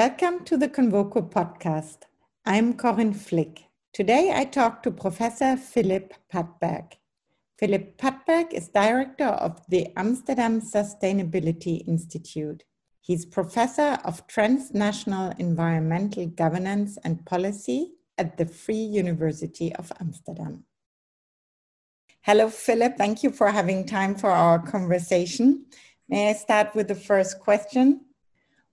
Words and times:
Welcome 0.00 0.44
to 0.46 0.56
the 0.56 0.66
Convoco 0.66 1.20
podcast. 1.30 2.04
I'm 2.46 2.72
Corinne 2.72 3.12
Flick. 3.12 3.64
Today 3.92 4.32
I 4.34 4.46
talk 4.46 4.82
to 4.82 4.90
Professor 4.90 5.58
Philip 5.58 6.14
Pattberg. 6.32 6.94
Philip 7.58 7.98
Pattberg 7.98 8.54
is 8.54 8.68
director 8.68 9.26
of 9.26 9.60
the 9.68 9.88
Amsterdam 9.98 10.62
Sustainability 10.62 11.86
Institute. 11.86 12.64
He's 13.02 13.26
professor 13.26 13.98
of 14.02 14.26
transnational 14.26 15.34
environmental 15.38 16.24
governance 16.28 16.96
and 17.04 17.26
policy 17.26 17.92
at 18.16 18.38
the 18.38 18.46
Free 18.46 18.86
University 19.02 19.74
of 19.74 19.92
Amsterdam. 20.00 20.64
Hello, 22.22 22.48
Philip. 22.48 22.96
Thank 22.96 23.22
you 23.22 23.30
for 23.32 23.50
having 23.50 23.84
time 23.84 24.14
for 24.14 24.30
our 24.30 24.60
conversation. 24.60 25.66
May 26.08 26.30
I 26.30 26.32
start 26.32 26.74
with 26.74 26.88
the 26.88 26.94
first 26.94 27.38
question? 27.38 28.06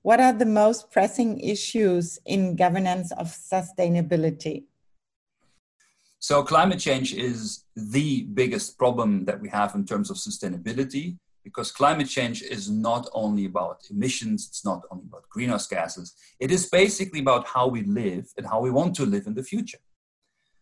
What 0.08 0.22
are 0.22 0.32
the 0.32 0.46
most 0.46 0.90
pressing 0.90 1.38
issues 1.42 2.18
in 2.26 2.56
governance 2.56 3.12
of 3.12 3.28
sustainability? 3.28 4.64
So, 6.20 6.44
climate 6.44 6.80
change 6.80 7.14
is 7.14 7.66
the 7.76 8.24
biggest 8.34 8.78
problem 8.78 9.26
that 9.26 9.42
we 9.42 9.50
have 9.50 9.76
in 9.76 9.84
terms 9.86 10.10
of 10.10 10.16
sustainability 10.16 11.18
because 11.44 11.74
climate 11.74 12.08
change 12.08 12.42
is 12.42 12.70
not 12.70 13.10
only 13.12 13.44
about 13.44 13.82
emissions, 13.92 14.48
it's 14.48 14.64
not 14.64 14.84
only 14.92 15.04
about 15.10 15.28
greenhouse 15.28 15.68
gases, 15.68 16.14
it 16.40 16.52
is 16.52 16.70
basically 16.70 17.20
about 17.20 17.46
how 17.46 17.68
we 17.68 17.84
live 17.84 18.28
and 18.38 18.48
how 18.48 18.62
we 18.62 18.72
want 18.72 18.96
to 18.96 19.06
live 19.06 19.28
in 19.28 19.34
the 19.34 19.44
future. 19.44 19.80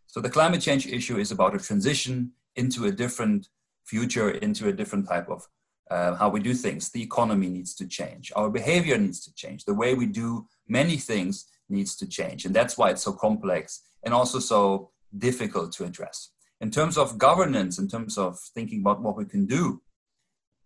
So, 0.07 0.21
the 0.21 0.32
climate 0.38 0.62
change 0.62 0.88
issue 0.88 1.20
is 1.20 1.32
about 1.32 1.54
a 1.54 1.59
transition 1.59 2.32
into 2.55 2.85
a 2.85 2.91
different 2.91 3.49
future, 3.84 4.32
into 4.32 4.68
a 4.70 4.74
different 4.74 5.07
type 5.07 5.30
of 5.30 5.48
uh, 5.91 6.16
how 6.16 6.30
we 6.30 6.40
do 6.40 6.54
things. 6.54 6.90
The 6.90 7.04
economy 7.04 7.50
needs 7.50 7.76
to 7.76 7.88
change. 7.88 8.32
Our 8.36 8.50
behavior 8.50 8.98
needs 8.98 9.24
to 9.26 9.34
change. 9.34 9.66
The 9.66 9.74
way 9.74 9.94
we 9.94 10.05
do 10.05 10.48
many 10.68 10.98
things 10.98 11.46
needs 11.70 11.96
to 11.98 12.08
change. 12.08 12.46
And 12.46 12.55
that's 12.55 12.77
why 12.77 12.92
it's 12.92 13.04
so 13.04 13.14
complex 13.14 13.82
and 14.04 14.14
also 14.14 14.40
so 14.40 14.92
difficult 15.18 15.72
to 15.74 15.86
address. 15.86 16.32
In 16.62 16.72
terms 16.72 16.98
of 16.98 17.18
governance, 17.18 17.77
in 17.77 17.88
terms 17.88 18.18
of 18.18 18.40
thinking 18.40 18.82
about 18.82 19.02
what 19.02 19.18
we 19.18 19.26
can 19.26 19.46
do, 19.46 19.82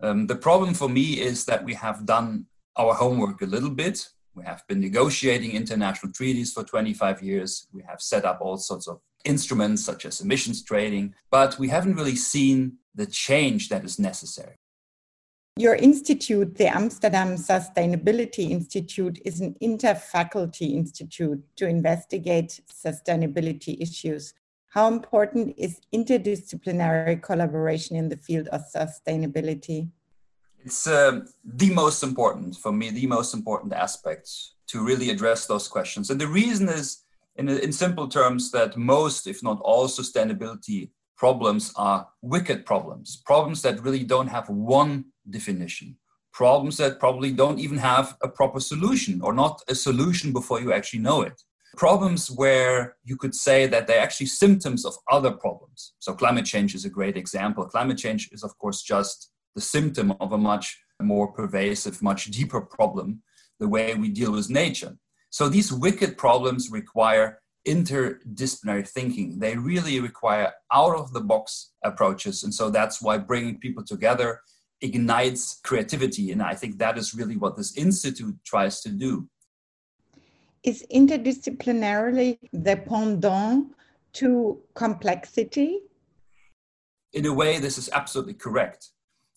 um, 0.02 0.28
the 0.28 0.36
problem 0.36 0.73
for 0.73 0.88
me 0.88 1.20
is 1.20 1.45
that 1.45 1.64
we 1.64 1.73
have 1.73 2.06
done 2.06 2.45
our 2.78 2.94
homework 2.94 3.42
a 3.42 3.45
little 3.45 3.70
bit. 3.70 4.08
We 4.36 4.45
have 4.45 4.64
been 4.67 4.80
negotiating 4.80 5.52
international 5.52 6.14
treaties 6.14 6.54
for 6.54 6.64
25 6.64 7.22
years. 7.22 7.67
We 7.73 7.83
have 7.88 8.02
set 8.02 8.23
up 8.23 8.39
all 8.39 8.58
sorts 8.58 8.88
of 8.88 9.02
instruments 9.26 9.83
such 9.83 10.06
as 10.06 10.22
emissions 10.22 10.64
trading, 10.64 11.14
but 11.30 11.59
we 11.59 11.67
haven't 11.67 11.95
really 11.95 12.16
seen 12.16 12.78
the 12.95 13.06
change 13.06 13.67
that 13.70 13.83
is 13.83 14.00
necessary. 14.00 14.56
Your 15.59 15.75
institute, 15.75 16.55
the 16.55 16.73
Amsterdam 16.73 17.35
Sustainability 17.35 18.49
Institute, 18.49 19.19
is 19.25 19.41
an 19.41 19.55
interfaculty 19.61 20.73
institute 20.73 21.43
to 21.57 21.67
investigate 21.67 22.61
sustainability 22.73 23.75
issues. 23.81 24.33
How 24.69 24.87
important 24.87 25.55
is 25.57 25.81
interdisciplinary 25.93 27.21
collaboration 27.21 27.97
in 27.97 28.07
the 28.07 28.15
field 28.15 28.47
of 28.53 28.61
sustainability? 28.73 29.89
It's 30.63 30.87
uh, 30.87 31.25
the 31.43 31.71
most 31.71 32.03
important, 32.03 32.55
for 32.55 32.71
me, 32.71 32.91
the 32.91 33.07
most 33.07 33.33
important 33.33 33.73
aspect 33.73 34.30
to 34.67 34.81
really 34.81 35.09
address 35.09 35.45
those 35.45 35.67
questions. 35.67 36.09
And 36.09 36.21
the 36.21 36.27
reason 36.27 36.69
is, 36.69 37.03
in, 37.35 37.49
in 37.49 37.73
simple 37.73 38.07
terms, 38.07 38.49
that 38.52 38.77
most, 38.77 39.27
if 39.27 39.43
not 39.43 39.59
all, 39.59 39.89
sustainability 39.89 40.91
problems 41.17 41.73
are 41.75 42.07
wicked 42.21 42.65
problems, 42.65 43.21
problems 43.25 43.61
that 43.61 43.83
really 43.83 44.05
don't 44.05 44.27
have 44.27 44.47
one 44.47 45.03
definition. 45.30 45.98
Problems 46.34 46.78
that 46.78 47.00
probably 47.00 47.32
don't 47.32 47.60
even 47.60 47.78
have 47.78 48.16
a 48.22 48.30
proper 48.30 48.60
solution 48.60 49.22
or 49.22 49.34
not 49.34 49.62
a 49.67 49.76
solution 49.76 50.32
before 50.32 50.62
you 50.62 50.72
actually 50.72 51.00
know 51.00 51.22
it. 51.22 51.42
Problems 51.78 52.30
where 52.32 52.98
you 53.04 53.16
could 53.16 53.36
say 53.36 53.67
that 53.67 53.88
they're 53.88 54.02
actually 54.02 54.28
symptoms 54.28 54.86
of 54.86 54.95
other 55.12 55.32
problems. 55.32 55.94
So, 56.00 56.14
climate 56.14 56.45
change 56.45 56.76
is 56.76 56.86
a 56.86 56.90
great 56.90 57.17
example. 57.17 57.66
Climate 57.66 57.98
change 57.98 58.30
is, 58.32 58.44
of 58.44 58.58
course, 58.58 58.82
just 58.82 59.32
the 59.56 59.62
symptom 59.62 60.14
of 60.20 60.32
a 60.32 60.38
much 60.38 60.80
more 61.02 61.32
pervasive, 61.32 62.02
much 62.02 62.26
deeper 62.26 62.61
problem, 62.61 63.22
the 63.60 63.67
way 63.67 63.94
we 63.96 64.10
deal 64.10 64.32
with 64.32 64.50
nature. 64.50 64.98
So, 65.30 65.48
these 65.48 65.72
wicked 65.72 66.17
problems 66.17 66.72
require 66.72 67.40
interdisciplinary 67.67 68.88
thinking. 68.88 69.40
They 69.40 69.56
really 69.56 70.00
require 70.00 70.54
out 70.72 70.96
of 70.96 71.14
the 71.14 71.22
box 71.22 71.72
approaches. 71.84 72.44
And 72.44 72.54
so 72.54 72.70
that's 72.70 73.02
why 73.02 73.17
bringing 73.17 73.60
people 73.60 73.84
together 73.84 74.42
ignites 74.82 75.60
creativity. 75.64 76.32
And 76.32 76.42
I 76.42 76.56
think 76.56 76.78
that 76.78 76.98
is 76.98 77.14
really 77.14 77.38
what 77.38 77.58
this 77.58 77.76
institute 77.78 78.36
tries 78.45 78.82
to 78.82 78.90
do. 78.90 79.28
Is 80.64 80.86
interdisciplinarily 80.94 82.38
the 82.52 82.78
pendant 82.78 83.73
to 84.14 84.60
complexity? 84.73 85.80
In 87.14 87.26
a 87.26 87.34
way, 87.34 87.60
this 87.60 87.78
is 87.78 87.90
absolutely 87.94 88.34
correct. 88.34 88.90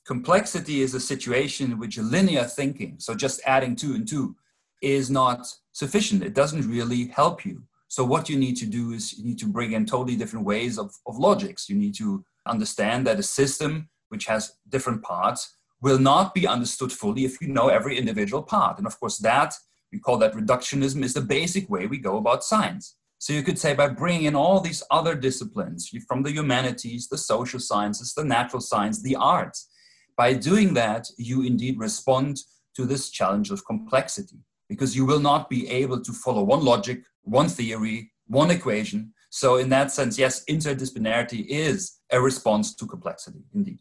Complexity 0.05 0.83
is 0.83 0.95
a 0.95 1.01
situation 1.01 1.73
in 1.73 1.79
which 1.79 1.97
linear 1.97 2.45
thinking, 2.45 2.97
so 2.99 3.15
just 3.15 3.41
adding 3.47 3.77
two 3.77 3.95
and 3.95 4.07
two, 4.07 4.35
is 4.83 5.11
not 5.11 5.47
sufficient. 5.71 6.25
It 6.25 6.35
doesn't 6.35 6.69
really 6.69 7.07
help 7.07 7.45
you. 7.45 7.63
So, 7.87 8.05
what 8.05 8.29
you 8.29 8.37
need 8.37 8.57
to 8.57 8.67
do 8.67 8.93
is 8.93 9.17
you 9.17 9.25
need 9.25 9.39
to 9.39 9.47
bring 9.47 9.73
in 9.73 9.87
totally 9.87 10.17
different 10.17 10.45
ways 10.45 10.77
of, 10.79 10.93
of 11.07 11.19
logics. 11.19 11.69
You 11.69 11.77
need 11.77 11.95
to 11.97 12.25
understand 12.47 13.07
that 13.07 13.21
a 13.21 13.23
system 13.23 13.89
which 14.13 14.27
has 14.27 14.53
different 14.69 15.03
parts, 15.03 15.57
will 15.83 15.99
not 15.99 16.33
be 16.33 16.47
understood 16.47 16.93
fully 16.93 17.25
if 17.25 17.41
you 17.41 17.49
know 17.49 17.69
every 17.69 17.99
individual 17.99 18.43
part. 18.43 18.79
And 18.79 18.87
of 18.87 18.99
course, 19.01 19.19
that 19.19 19.55
we 19.93 19.99
call 19.99 20.17
that 20.19 20.33
reductionism 20.33 21.03
is 21.03 21.13
the 21.13 21.21
basic 21.21 21.69
way 21.69 21.87
we 21.87 21.99
go 21.99 22.17
about 22.17 22.45
science. 22.45 22.95
So 23.19 23.33
you 23.33 23.43
could 23.43 23.59
say 23.59 23.75
by 23.75 23.89
bringing 23.89 24.25
in 24.25 24.35
all 24.35 24.61
these 24.61 24.83
other 24.91 25.15
disciplines 25.15 25.91
from 26.09 26.23
the 26.23 26.33
humanities, 26.33 27.09
the 27.09 27.19
social 27.19 27.61
sciences, 27.61 28.15
the 28.15 28.25
natural 28.25 28.61
science, 28.61 29.03
the 29.03 29.17
arts, 29.17 29.69
by 30.17 30.35
doing 30.35 30.75
that, 30.75 31.09
you 31.19 31.43
indeed 31.43 31.79
respond 31.79 32.39
to 32.77 32.85
this 32.85 33.11
challenge 33.11 33.51
of 33.51 33.65
complexity 33.65 34.39
because 34.69 34.97
you 34.97 35.05
will 35.05 35.21
not 35.21 35.51
be 35.51 35.69
able 35.69 36.01
to 36.01 36.13
follow 36.13 36.43
one 36.43 36.65
logic, 36.65 37.03
one 37.23 37.49
theory, 37.49 38.13
one 38.27 38.51
equation. 38.51 39.13
So, 39.31 39.57
in 39.57 39.69
that 39.71 39.91
sense, 39.91 40.19
yes, 40.19 40.45
interdisciplinarity 40.45 41.47
is 41.49 41.99
a 42.11 42.21
response 42.21 42.75
to 42.77 42.87
complexity, 42.87 43.45
indeed 43.55 43.79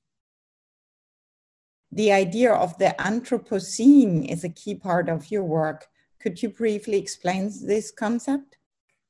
the 1.91 2.12
idea 2.12 2.53
of 2.53 2.78
the 2.78 2.96
Anthropocene 3.00 4.31
is 4.31 4.44
a 4.44 4.50
key 4.50 4.75
part 4.75 5.09
of 5.09 5.29
your 5.29 5.44
work. 5.44 5.88
Could 6.22 6.41
you 6.41 6.50
briefly 6.50 6.97
explain 6.97 7.52
this 7.63 7.91
concept? 7.91 8.57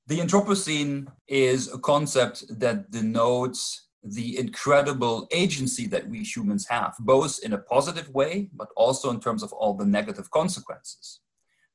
The 0.07 0.19
Anthropocene 0.19 1.07
is 1.27 1.71
a 1.71 1.77
concept 1.77 2.43
that 2.59 2.89
denotes 2.89 3.87
the 4.03 4.39
incredible 4.39 5.27
agency 5.31 5.85
that 5.87 6.09
we 6.09 6.23
humans 6.23 6.67
have, 6.67 6.95
both 6.99 7.39
in 7.43 7.53
a 7.53 7.59
positive 7.59 8.09
way, 8.09 8.49
but 8.51 8.69
also 8.75 9.11
in 9.11 9.19
terms 9.19 9.43
of 9.43 9.53
all 9.53 9.75
the 9.75 9.85
negative 9.85 10.31
consequences. 10.31 11.19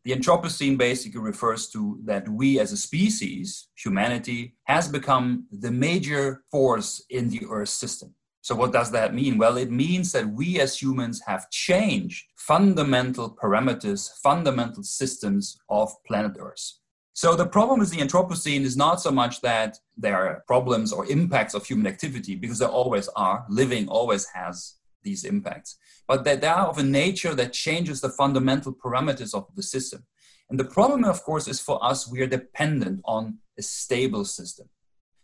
The 0.04 0.12
Anthropocene 0.12 0.76
basically 0.76 1.20
refers 1.20 1.68
to 1.70 2.00
that 2.04 2.28
we 2.28 2.58
as 2.58 2.72
a 2.72 2.76
species, 2.76 3.68
humanity, 3.76 4.56
has 4.64 4.88
become 4.88 5.46
the 5.52 5.70
major 5.70 6.42
force 6.50 7.04
in 7.10 7.28
the 7.28 7.42
Earth 7.48 7.68
system. 7.68 8.15
So, 8.46 8.54
what 8.54 8.72
does 8.72 8.92
that 8.92 9.12
mean? 9.12 9.38
Well, 9.38 9.56
it 9.56 9.72
means 9.72 10.12
that 10.12 10.28
we 10.28 10.60
as 10.60 10.80
humans 10.80 11.20
have 11.26 11.50
changed 11.50 12.26
fundamental 12.36 13.36
parameters, 13.42 14.08
fundamental 14.22 14.84
systems 14.84 15.58
of 15.68 15.90
planet 16.06 16.36
Earth. 16.38 16.74
So, 17.12 17.34
the 17.34 17.44
problem 17.44 17.80
with 17.80 17.90
the 17.90 17.96
Anthropocene 17.96 18.60
is 18.60 18.76
not 18.76 19.00
so 19.00 19.10
much 19.10 19.40
that 19.40 19.78
there 19.96 20.16
are 20.16 20.44
problems 20.46 20.92
or 20.92 21.06
impacts 21.06 21.54
of 21.54 21.66
human 21.66 21.88
activity, 21.88 22.36
because 22.36 22.60
there 22.60 22.68
always 22.68 23.08
are. 23.16 23.44
Living 23.48 23.88
always 23.88 24.26
has 24.26 24.76
these 25.02 25.24
impacts, 25.24 25.76
but 26.06 26.22
that 26.22 26.40
they 26.40 26.46
are 26.46 26.68
of 26.68 26.78
a 26.78 26.84
nature 26.84 27.34
that 27.34 27.52
changes 27.52 28.00
the 28.00 28.10
fundamental 28.10 28.72
parameters 28.72 29.34
of 29.34 29.48
the 29.56 29.62
system. 29.64 30.06
And 30.50 30.60
the 30.60 30.70
problem, 30.76 31.02
of 31.02 31.24
course, 31.24 31.48
is 31.48 31.60
for 31.60 31.84
us, 31.84 32.08
we 32.08 32.20
are 32.20 32.28
dependent 32.28 33.00
on 33.06 33.38
a 33.58 33.62
stable 33.62 34.24
system. 34.24 34.68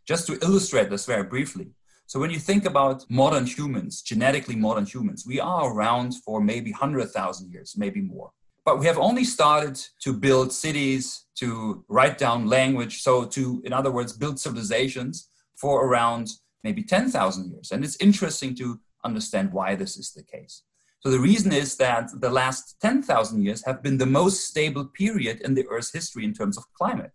Just 0.08 0.26
to 0.26 0.40
illustrate 0.42 0.90
this 0.90 1.06
very 1.06 1.22
briefly, 1.22 1.70
so 2.06 2.20
when 2.20 2.31
you 2.31 2.38
think 2.38 2.64
about 2.64 3.04
modern 3.08 3.46
humans, 3.46 4.02
genetically 4.02 4.56
modern 4.56 4.84
humans, 4.84 5.25
we 5.26 5.40
are 5.40 5.72
around 5.72 6.14
for 6.25 6.40
maybe 6.40 6.70
100,000 6.70 7.52
years, 7.52 7.75
maybe 7.76 8.00
more. 8.00 8.31
But 8.64 8.78
we 8.78 8.87
have 8.87 8.99
only 8.99 9.25
started 9.25 9.81
to 10.02 10.12
build 10.12 10.52
cities, 10.52 11.25
to 11.37 11.84
write 11.88 12.19
down 12.19 12.46
language, 12.46 13.02
so 13.02 13.25
to, 13.25 13.62
in 13.64 13.72
other 13.72 13.90
words, 13.90 14.12
build 14.12 14.38
civilizations 14.38 15.28
for 15.56 15.87
around 15.87 16.28
maybe 16.62 16.82
10,000 16.82 17.50
years. 17.50 17.72
And 17.72 17.84
it's 17.84 17.96
interesting 17.96 18.55
to 18.56 18.81
understand 19.05 19.52
why 19.52 19.75
this 19.75 19.96
is 19.96 20.12
the 20.12 20.22
case. 20.22 20.62
So 21.00 21.10
the 21.10 21.19
reason 21.19 21.52
is 21.52 21.76
that 21.78 22.10
the 22.20 22.31
last 22.31 22.76
10,000 22.81 23.43
years 23.43 23.64
have 23.64 23.82
been 23.82 23.98
the 23.98 24.06
most 24.06 24.46
stable 24.46 24.84
period 24.84 25.40
in 25.40 25.55
the 25.55 25.66
Earth's 25.66 25.93
history 25.93 26.25
in 26.25 26.32
terms 26.32 26.56
of 26.56 26.64
climate. 26.78 27.10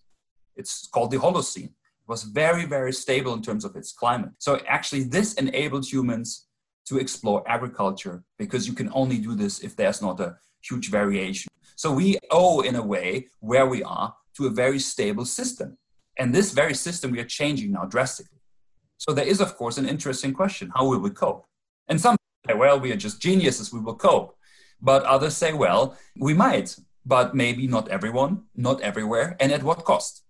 It's 0.57 0.87
called 0.87 1.11
the 1.11 1.17
Holocene 1.17 1.73
was 2.07 2.23
very, 2.23 2.65
very 2.65 2.93
stable 2.93 3.33
in 3.33 3.41
terms 3.41 3.65
of 3.65 3.75
its 3.75 3.91
climate. 3.91 4.31
So 4.37 4.59
actually, 4.67 5.03
this 5.03 5.33
enabled 5.33 5.85
humans 5.85 6.47
to 6.85 6.97
explore 6.97 7.43
agriculture 7.47 8.23
because 8.39 8.67
you 8.67 8.73
can 8.73 8.89
only 8.93 9.17
do 9.17 9.35
this 9.35 9.59
if 9.59 9.75
there's 9.75 10.01
not 10.01 10.19
a 10.19 10.37
huge 10.61 10.89
variation. 10.89 11.49
So 11.75 11.91
we 11.91 12.17
owe, 12.31 12.61
in 12.61 12.75
a 12.75 12.81
way, 12.81 13.27
where 13.39 13.67
we 13.67 13.83
are 13.83 14.15
to 14.37 14.47
a 14.47 14.49
very 14.49 14.79
stable 14.79 15.25
system. 15.25 15.77
And 16.17 16.33
this 16.33 16.51
very 16.51 16.73
system 16.73 17.11
we 17.11 17.19
are 17.19 17.25
changing 17.25 17.71
now 17.71 17.85
drastically. 17.85 18.39
So 18.97 19.13
there 19.13 19.27
is, 19.27 19.41
of 19.41 19.55
course, 19.57 19.77
an 19.77 19.87
interesting 19.87 20.33
question 20.33 20.71
how 20.75 20.87
will 20.87 20.99
we 20.99 21.09
cope? 21.09 21.45
And 21.87 21.99
some 21.99 22.15
say, 22.47 22.55
well, 22.55 22.79
we 22.79 22.91
are 22.91 22.97
just 22.97 23.21
geniuses, 23.21 23.71
we 23.71 23.79
will 23.79 23.95
cope. 23.95 24.35
But 24.81 25.03
others 25.03 25.35
say, 25.35 25.53
well, 25.53 25.97
we 26.17 26.33
might, 26.33 26.75
but 27.05 27.35
maybe 27.35 27.67
not 27.67 27.89
everyone, 27.89 28.43
not 28.55 28.81
everywhere, 28.81 29.35
and 29.39 29.51
at 29.51 29.63
what 29.63 29.85
cost? 29.85 30.23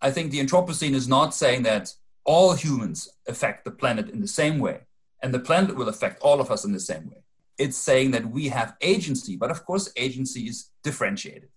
I 0.00 0.10
think 0.10 0.30
the 0.30 0.40
Anthropocene 0.40 0.94
is 0.94 1.08
not 1.08 1.34
saying 1.34 1.62
that 1.64 1.94
all 2.24 2.54
humans 2.54 3.08
affect 3.28 3.64
the 3.64 3.70
planet 3.70 4.08
in 4.08 4.20
the 4.20 4.28
same 4.28 4.58
way, 4.58 4.80
and 5.22 5.32
the 5.32 5.38
planet 5.38 5.76
will 5.76 5.88
affect 5.88 6.22
all 6.22 6.40
of 6.40 6.50
us 6.50 6.64
in 6.64 6.72
the 6.72 6.80
same 6.80 7.08
way. 7.10 7.22
It's 7.58 7.76
saying 7.76 8.10
that 8.12 8.30
we 8.30 8.48
have 8.48 8.76
agency, 8.80 9.36
but 9.36 9.50
of 9.50 9.64
course, 9.64 9.92
agency 9.96 10.48
is 10.48 10.70
differentiated. 10.82 11.48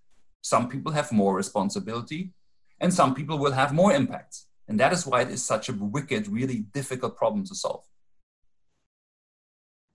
Some 0.42 0.70
people 0.70 0.92
have 0.92 1.12
more 1.12 1.36
responsibility, 1.36 2.34
and 2.80 2.94
some 2.94 3.16
people 3.16 3.38
will 3.40 3.54
have 3.54 3.74
more 3.74 3.94
impact. 3.94 4.44
And 4.68 4.80
that 4.80 4.94
is 4.94 5.08
why 5.08 5.22
it 5.22 5.30
is 5.30 5.44
such 5.44 5.70
a 5.70 5.74
wicked, 5.74 6.28
really 6.28 6.60
difficult 6.74 7.18
problem 7.18 7.46
to 7.46 7.56
solve. 7.56 7.86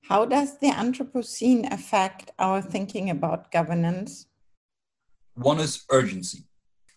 How 0.04 0.24
does 0.24 0.58
the 0.58 0.70
Anthropocene 0.70 1.72
affect 1.72 2.32
our 2.38 2.60
thinking 2.60 3.08
about 3.08 3.52
governance? 3.52 4.26
One 5.34 5.60
is 5.60 5.84
urgency. 5.90 6.44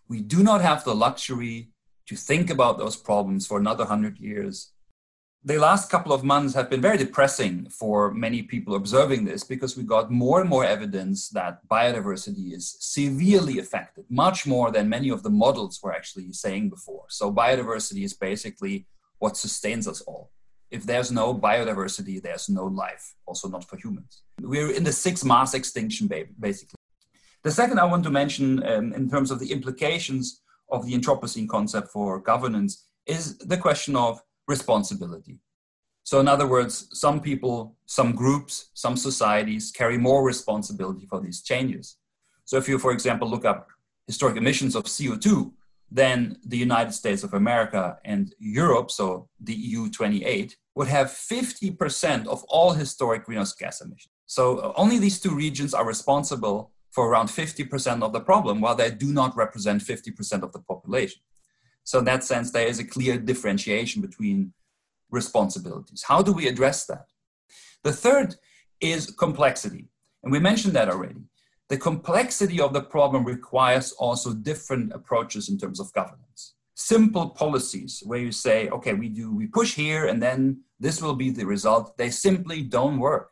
We 0.07 0.21
do 0.21 0.43
not 0.43 0.61
have 0.61 0.83
the 0.83 0.95
luxury 0.95 1.69
to 2.07 2.15
think 2.15 2.49
about 2.49 2.77
those 2.77 2.95
problems 2.95 3.47
for 3.47 3.57
another 3.57 3.83
100 3.83 4.19
years. 4.19 4.71
The 5.43 5.59
last 5.59 5.91
couple 5.91 6.11
of 6.11 6.23
months 6.23 6.55
have 6.55 6.69
been 6.69 6.81
very 6.81 6.97
depressing 6.97 7.69
for 7.69 8.11
many 8.11 8.41
people 8.41 8.75
observing 8.75 9.25
this 9.25 9.43
because 9.43 9.77
we 9.77 9.83
got 9.83 10.11
more 10.11 10.41
and 10.41 10.49
more 10.49 10.65
evidence 10.65 11.29
that 11.29 11.67
biodiversity 11.67 12.53
is 12.53 12.77
severely 12.79 13.59
affected, 13.59 14.05
much 14.09 14.47
more 14.47 14.71
than 14.71 14.89
many 14.89 15.09
of 15.09 15.21
the 15.21 15.29
models 15.29 15.79
were 15.83 15.93
actually 15.93 16.33
saying 16.33 16.69
before. 16.69 17.05
So, 17.09 17.31
biodiversity 17.31 18.03
is 18.03 18.13
basically 18.13 18.87
what 19.19 19.37
sustains 19.37 19.87
us 19.87 20.01
all. 20.01 20.31
If 20.71 20.83
there's 20.83 21.11
no 21.11 21.33
biodiversity, 21.35 22.21
there's 22.21 22.49
no 22.49 22.65
life, 22.65 23.13
also 23.27 23.47
not 23.47 23.63
for 23.65 23.77
humans. 23.77 24.23
We're 24.41 24.71
in 24.71 24.83
the 24.83 24.91
sixth 24.91 25.23
mass 25.23 25.53
extinction, 25.53 26.09
basically. 26.39 26.74
The 27.45 27.51
second 27.51 27.79
I 27.79 27.85
want 27.85 28.03
to 28.05 28.09
mention, 28.09 28.65
um, 28.65 28.91
in 28.93 29.07
terms 29.07 29.29
of 29.29 29.39
the 29.39 29.51
implications 29.51 30.41
of 30.71 30.83
the 30.83 30.97
Anthropocene 30.97 31.47
concept 31.47 31.89
for 31.89 32.19
governance, 32.19 32.87
is 33.05 33.37
the 33.37 33.55
question 33.55 33.95
of 33.95 34.19
responsibility. 34.47 35.37
So, 36.01 36.19
in 36.19 36.27
other 36.27 36.47
words, 36.47 36.87
some 36.93 37.21
people, 37.21 37.75
some 37.85 38.13
groups, 38.15 38.71
some 38.73 38.97
societies 38.97 39.71
carry 39.71 39.95
more 39.95 40.23
responsibility 40.25 41.05
for 41.05 41.21
these 41.21 41.43
changes. 41.43 41.97
So, 42.45 42.57
if 42.57 42.67
you, 42.67 42.79
for 42.79 42.91
example, 42.91 43.29
look 43.29 43.45
up 43.45 43.67
historic 44.07 44.37
emissions 44.37 44.75
of 44.75 44.85
CO2, 44.85 45.51
then 45.91 46.37
the 46.47 46.57
United 46.57 46.93
States 46.93 47.23
of 47.23 47.35
America 47.35 47.99
and 48.05 48.33
Europe, 48.39 48.89
so 48.89 49.29
the 49.39 49.53
EU 49.53 49.91
28, 49.91 50.57
would 50.73 50.87
have 50.87 51.09
50% 51.09 52.25
of 52.25 52.43
all 52.45 52.73
historic 52.73 53.25
greenhouse 53.25 53.53
gas 53.53 53.81
emissions. 53.81 54.13
So, 54.25 54.73
only 54.75 54.97
these 54.97 55.19
two 55.19 55.35
regions 55.35 55.75
are 55.75 55.85
responsible 55.85 56.71
for 56.95 57.09
around 57.09 57.27
50% 57.27 58.01
of 58.01 58.13
the 58.13 58.21
problem, 58.21 58.61
while 58.61 58.75
they 58.75 58.89
do 58.89 59.11
not 59.11 59.35
represent 59.35 59.81
50% 59.81 60.43
of 60.43 60.53
the 60.53 60.59
population. 60.59 61.21
So, 61.83 61.99
in 61.99 62.05
that 62.05 62.23
sense, 62.23 62.51
there 62.51 62.65
is 62.65 62.79
a 62.79 62.85
clear 62.85 63.17
differentiation 63.17 64.01
between 64.01 64.53
responsibilities. 65.11 66.05
How 66.07 66.21
do 66.21 66.31
we 66.31 66.47
address 66.47 66.85
that? 66.85 67.07
The 67.83 67.91
third 67.91 68.35
is 68.79 69.11
complexity. 69.11 69.89
And 70.23 70.31
we 70.31 70.39
mentioned 70.39 70.73
that 70.75 70.89
already. 70.89 71.21
The 71.67 71.77
complexity 71.77 72.61
of 72.61 72.73
the 72.73 72.81
problem 72.81 73.25
requires 73.25 73.91
also 73.91 74.33
different 74.33 74.93
approaches 74.93 75.49
in 75.49 75.57
terms 75.57 75.79
of 75.81 75.91
governance. 75.93 76.55
Simple 76.75 77.29
policies 77.29 78.01
where 78.05 78.19
you 78.19 78.31
say, 78.31 78.69
okay, 78.69 78.93
we 78.93 79.09
do, 79.09 79.35
we 79.35 79.47
push 79.47 79.75
here 79.75 80.07
and 80.07 80.21
then 80.21 80.61
this 80.79 81.01
will 81.01 81.15
be 81.15 81.29
the 81.29 81.45
result, 81.45 81.97
they 81.97 82.09
simply 82.09 82.61
don't 82.61 82.99
work. 82.99 83.31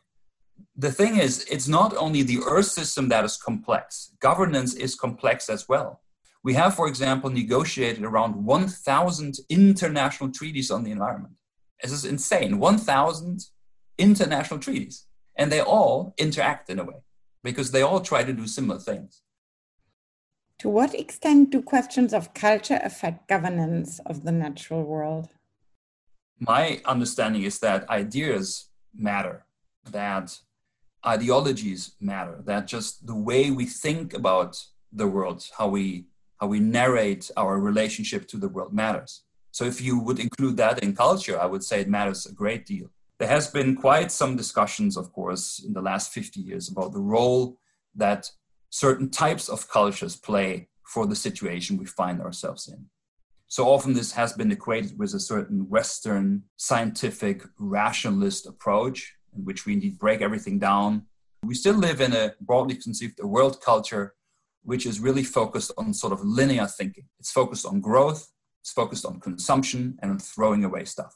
The 0.76 0.92
thing 0.92 1.18
is, 1.18 1.44
it's 1.50 1.68
not 1.68 1.96
only 1.96 2.22
the 2.22 2.40
Earth 2.44 2.66
system 2.66 3.08
that 3.08 3.24
is 3.24 3.36
complex, 3.36 4.12
governance 4.20 4.74
is 4.74 4.94
complex 4.94 5.48
as 5.48 5.68
well. 5.68 6.00
We 6.42 6.54
have, 6.54 6.74
for 6.74 6.88
example, 6.88 7.30
negotiated 7.30 8.04
around 8.04 8.44
1,000 8.44 9.36
international 9.48 10.30
treaties 10.30 10.70
on 10.70 10.84
the 10.84 10.90
environment. 10.90 11.34
This 11.82 11.92
is 11.92 12.04
insane 12.04 12.58
1,000 12.58 13.46
international 13.98 14.60
treaties. 14.60 15.06
And 15.36 15.50
they 15.50 15.60
all 15.60 16.14
interact 16.18 16.70
in 16.70 16.78
a 16.78 16.84
way 16.84 17.02
because 17.42 17.70
they 17.70 17.82
all 17.82 18.00
try 18.00 18.24
to 18.24 18.32
do 18.32 18.46
similar 18.46 18.78
things. 18.78 19.22
To 20.60 20.68
what 20.68 20.94
extent 20.94 21.50
do 21.50 21.60
questions 21.62 22.12
of 22.12 22.34
culture 22.34 22.80
affect 22.82 23.28
governance 23.28 24.00
of 24.06 24.24
the 24.24 24.32
natural 24.32 24.82
world? 24.82 25.28
My 26.38 26.80
understanding 26.84 27.42
is 27.42 27.58
that 27.60 27.88
ideas 27.88 28.68
matter, 28.94 29.44
that 29.90 30.38
ideologies 31.06 31.92
matter, 32.00 32.42
that 32.46 32.66
just 32.66 33.06
the 33.06 33.14
way 33.14 33.50
we 33.50 33.66
think 33.66 34.14
about 34.14 34.62
the 34.92 35.06
world, 35.06 35.46
how 35.58 35.68
we 35.68 36.06
how 36.40 36.48
we 36.48 36.60
narrate 36.60 37.30
our 37.36 37.58
relationship 37.60 38.26
to 38.28 38.36
the 38.36 38.48
world 38.48 38.72
matters. 38.72 39.22
So 39.52 39.64
if 39.64 39.80
you 39.80 40.00
would 40.00 40.18
include 40.18 40.56
that 40.56 40.80
in 40.80 40.96
culture, 40.96 41.38
I 41.38 41.46
would 41.46 41.62
say 41.62 41.80
it 41.80 41.88
matters 41.88 42.26
a 42.26 42.32
great 42.32 42.66
deal. 42.66 42.90
There 43.18 43.28
has 43.28 43.46
been 43.48 43.76
quite 43.76 44.10
some 44.10 44.36
discussions, 44.36 44.96
of 44.96 45.12
course, 45.12 45.62
in 45.64 45.72
the 45.72 45.80
last 45.80 46.12
50 46.12 46.40
years 46.40 46.68
about 46.68 46.92
the 46.92 47.00
role 47.00 47.58
that 47.94 48.30
certain 48.70 49.10
types 49.10 49.48
of 49.48 49.68
cultures 49.68 50.16
play 50.16 50.68
for 50.82 51.06
the 51.06 51.14
situation 51.14 51.78
we 51.78 51.86
find 51.86 52.20
ourselves 52.20 52.66
in. 52.66 52.86
So 53.46 53.68
often 53.68 53.92
this 53.92 54.12
has 54.12 54.32
been 54.32 54.50
equated 54.50 54.98
with 54.98 55.14
a 55.14 55.20
certain 55.20 55.68
Western 55.68 56.42
scientific 56.56 57.44
rationalist 57.56 58.46
approach 58.46 59.13
in 59.36 59.44
which 59.44 59.66
we 59.66 59.72
indeed 59.74 59.98
break 59.98 60.20
everything 60.20 60.58
down. 60.58 61.06
We 61.42 61.54
still 61.54 61.74
live 61.74 62.00
in 62.00 62.12
a 62.12 62.34
broadly 62.40 62.76
conceived 62.76 63.20
a 63.20 63.26
world 63.26 63.60
culture 63.60 64.14
which 64.64 64.86
is 64.86 64.98
really 64.98 65.22
focused 65.22 65.70
on 65.76 65.92
sort 65.92 66.12
of 66.12 66.24
linear 66.24 66.66
thinking. 66.66 67.04
It's 67.20 67.30
focused 67.30 67.66
on 67.66 67.80
growth, 67.80 68.32
it's 68.62 68.72
focused 68.72 69.04
on 69.04 69.20
consumption 69.20 69.98
and 70.00 70.10
on 70.10 70.18
throwing 70.18 70.64
away 70.64 70.86
stuff. 70.86 71.14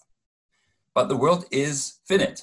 But 0.94 1.08
the 1.08 1.16
world 1.16 1.46
is 1.50 2.00
finite. 2.06 2.42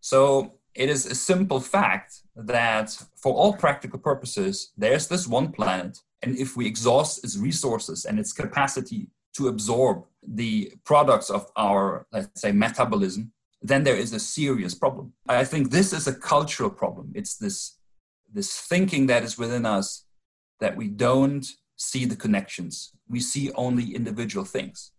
So 0.00 0.54
it 0.74 0.88
is 0.88 1.04
a 1.06 1.14
simple 1.14 1.60
fact 1.60 2.22
that 2.34 2.96
for 3.16 3.34
all 3.34 3.52
practical 3.52 3.98
purposes, 3.98 4.72
there's 4.76 5.08
this 5.08 5.26
one 5.26 5.52
planet. 5.52 5.98
And 6.22 6.38
if 6.38 6.56
we 6.56 6.66
exhaust 6.66 7.22
its 7.24 7.36
resources 7.36 8.06
and 8.06 8.18
its 8.18 8.32
capacity 8.32 9.08
to 9.36 9.48
absorb 9.48 10.04
the 10.26 10.72
products 10.84 11.30
of 11.30 11.50
our, 11.56 12.06
let's 12.12 12.40
say, 12.40 12.52
metabolism, 12.52 13.32
then 13.62 13.84
there 13.84 13.96
is 13.96 14.12
a 14.12 14.20
serious 14.20 14.74
problem. 14.74 15.12
I 15.28 15.44
think 15.44 15.70
this 15.70 15.92
is 15.92 16.06
a 16.06 16.14
cultural 16.14 16.70
problem. 16.70 17.12
It's 17.14 17.36
this, 17.36 17.78
this 18.32 18.58
thinking 18.58 19.06
that 19.06 19.22
is 19.22 19.38
within 19.38 19.66
us 19.66 20.06
that 20.60 20.76
we 20.76 20.88
don't 20.88 21.46
see 21.76 22.04
the 22.04 22.16
connections. 22.16 22.92
We 23.08 23.20
see 23.20 23.50
only 23.52 23.94
individual 23.94 24.44
things. 24.44 24.92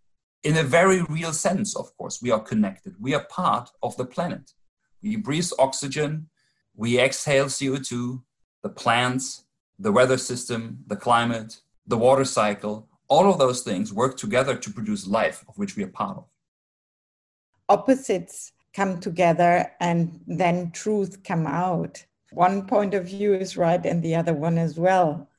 In 0.44 0.58
a 0.58 0.64
very 0.64 1.04
real 1.04 1.34
sense, 1.34 1.76
of 1.76 1.96
course, 1.98 2.22
we 2.22 2.32
are 2.32 2.40
connected. 2.40 2.96
We 3.00 3.14
are 3.14 3.24
part 3.26 3.70
of 3.84 3.96
the 3.98 4.06
planet. 4.06 4.52
We 5.02 5.16
breathe 5.16 5.50
oxygen, 5.58 6.30
we 6.76 7.00
exhale 7.00 7.46
CO2, 7.46 8.22
the 8.64 8.70
plants, 8.70 9.46
the 9.78 9.92
weather 9.92 10.18
system, 10.18 10.80
the 10.88 10.96
climate, 10.96 11.62
the 11.88 11.98
water 11.98 12.26
cycle, 12.26 12.88
all 13.08 13.30
of 13.30 13.40
those 13.40 13.62
things 13.62 13.92
work 13.92 14.16
together 14.16 14.56
to 14.56 14.72
produce 14.72 15.08
life 15.08 15.44
of 15.50 15.58
which 15.58 15.76
we 15.76 15.84
are 15.84 15.88
part 15.88 16.18
of. 16.18 16.26
Opposites 17.72 18.52
come 18.74 19.00
together 19.00 19.72
and 19.80 20.20
then 20.28 20.72
truth 20.72 21.24
come 21.24 21.48
out. 21.48 22.06
One 22.34 22.68
point 22.68 22.94
of 22.94 23.06
view 23.06 23.34
is 23.34 23.56
right 23.56 23.86
and 23.86 24.04
the 24.04 24.14
other 24.14 24.34
one 24.34 24.58
as 24.58 24.78
well. 24.78 25.30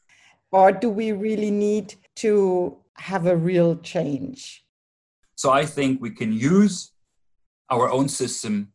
Or 0.50 0.72
do 0.72 0.88
we 0.88 1.12
really 1.12 1.50
need 1.50 1.94
to 2.16 2.78
have 2.94 3.26
a 3.26 3.36
real 3.36 3.76
change? 3.76 4.64
So 5.34 5.50
I 5.50 5.66
think 5.66 6.00
we 6.00 6.10
can 6.10 6.32
use 6.32 6.92
our 7.68 7.90
own 7.90 8.08
system 8.08 8.72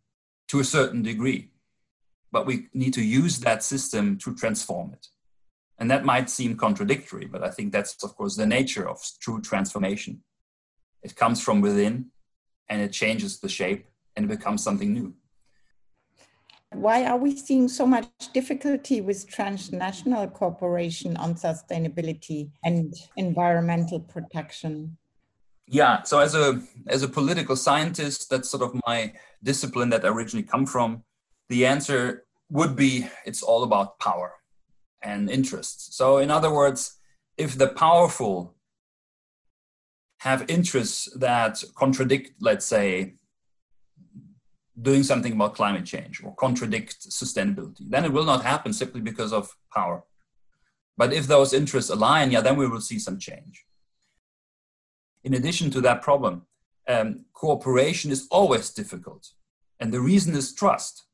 to 0.50 0.60
a 0.60 0.64
certain 0.64 1.02
degree, 1.02 1.50
but 2.32 2.46
we 2.46 2.68
need 2.76 2.94
to 2.94 3.04
use 3.04 3.40
that 3.40 3.64
system 3.64 4.20
to 4.20 4.36
transform 4.36 4.94
it. 4.94 5.08
And 5.80 5.90
that 5.90 6.06
might 6.06 6.30
seem 6.30 6.58
contradictory, 6.58 7.26
but 7.26 7.44
I 7.44 7.50
think 7.50 7.72
that's, 7.72 8.04
of 8.04 8.16
course, 8.16 8.36
the 8.36 8.46
nature 8.46 8.88
of 8.88 9.02
true 9.20 9.42
transformation. 9.42 10.22
It 11.02 11.16
comes 11.16 11.42
from 11.42 11.62
within 11.62 12.12
and 12.70 12.82
it 12.82 12.92
changes 12.92 13.40
the 13.40 13.50
shape 13.50 13.86
and 14.16 14.26
it 14.26 14.38
becomes 14.38 14.64
something 14.64 14.94
new. 14.94 15.14
Why 16.74 17.06
are 17.06 17.18
we 17.18 17.36
seeing 17.36 17.70
so 17.70 17.86
much 17.86 18.08
difficulty 18.34 19.00
with 19.02 19.28
transnational 19.28 20.28
cooperation 20.28 21.16
on 21.18 21.36
sustainability 21.36 22.52
and 22.64 22.94
environmental 23.16 24.02
protection? 24.02 24.98
Yeah, 25.66 26.04
so 26.04 26.20
as 26.20 26.36
a 26.36 26.62
as 26.88 27.04
a 27.04 27.08
political 27.08 27.56
scientist, 27.56 28.30
that's 28.30 28.50
sort 28.50 28.64
of 28.64 28.80
my 28.86 29.14
discipline 29.44 29.90
that 29.92 30.06
I 30.06 30.10
originally 30.10 30.46
come 30.46 30.66
from. 30.66 31.04
The 31.50 31.66
answer 31.66 32.26
would 32.50 32.76
be 32.76 33.08
it's 33.26 33.44
all 33.44 33.64
about 33.64 34.00
power. 34.00 34.34
and 35.04 35.30
interests. 35.30 35.96
So, 35.96 36.18
in 36.18 36.32
other 36.32 36.52
words, 36.52 36.98
if 37.38 37.58
the 37.58 37.68
powerful 37.68 38.57
have 40.20 40.46
interests 40.50 41.10
that 41.16 41.64
contradict, 41.76 42.32
let's 42.40 42.66
say, 42.66 43.14
doing 44.82 45.04
something 45.04 45.34
about 45.34 45.56
climate 45.56 45.86
change 45.86 46.24
or 46.24 46.36
contradict 46.36 47.10
sustainability, 47.10 47.90
then 47.90 48.06
it 48.06 48.14
will 48.14 48.26
not 48.26 48.44
happen 48.44 48.74
simply 48.74 49.02
because 49.02 49.34
of 49.34 49.50
power. 49.74 50.04
But 50.98 51.14
if 51.14 51.28
those 51.28 51.54
interests 51.54 51.92
align, 51.92 52.32
yeah, 52.32 52.42
then 52.42 52.58
we 52.58 52.68
will 52.68 52.82
see 52.82 53.00
some 53.00 53.20
change. 53.20 53.66
In 55.24 55.34
addition 55.34 55.70
to 55.72 55.82
that 55.82 56.02
problem, 56.02 56.46
um, 56.88 57.26
cooperation 57.34 58.12
is 58.12 58.28
always 58.32 58.70
difficult. 58.70 59.28
And 59.80 59.94
the 59.94 60.00
reason 60.00 60.36
is 60.36 60.54
trust. 60.54 61.06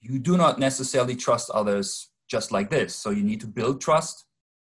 You 0.00 0.18
do 0.18 0.36
not 0.36 0.58
necessarily 0.58 1.16
trust 1.16 1.50
others 1.50 2.10
just 2.28 2.52
like 2.52 2.70
this. 2.70 2.94
So 2.94 3.10
you 3.10 3.24
need 3.24 3.40
to 3.40 3.46
build 3.46 3.80
trust. 3.80 4.24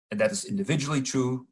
And 0.09 0.19
that 0.19 0.31
is 0.31 0.45
individually 0.45 1.01
true. 1.01 1.47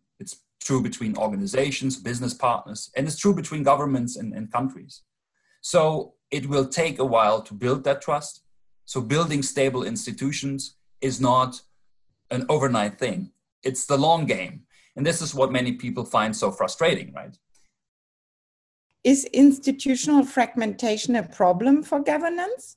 True 0.59 0.81
between 0.81 1.17
organizations, 1.17 1.97
business 1.97 2.33
partners, 2.33 2.91
and 2.95 3.07
it's 3.07 3.17
true 3.17 3.33
between 3.33 3.63
governments 3.63 4.17
and, 4.17 4.33
and 4.33 4.51
countries. 4.51 5.03
So 5.61 6.13
it 6.31 6.47
will 6.47 6.67
take 6.67 6.99
a 6.99 7.05
while 7.05 7.41
to 7.41 7.53
build 7.53 7.83
that 7.85 8.01
trust. 8.01 8.43
So 8.85 9.01
building 9.01 9.41
stable 9.41 9.83
institutions 9.83 10.75
is 11.01 11.19
not 11.19 11.61
an 12.31 12.45
overnight 12.49 12.99
thing. 12.99 13.31
It's 13.63 13.85
the 13.85 13.97
long 13.97 14.25
game. 14.25 14.63
And 14.95 15.05
this 15.05 15.21
is 15.21 15.33
what 15.33 15.51
many 15.51 15.73
people 15.73 16.05
find 16.05 16.35
so 16.35 16.51
frustrating, 16.51 17.13
right? 17.13 17.35
Is 19.03 19.25
institutional 19.25 20.25
fragmentation 20.25 21.15
a 21.15 21.23
problem 21.23 21.83
for 21.83 21.99
governance? 22.01 22.75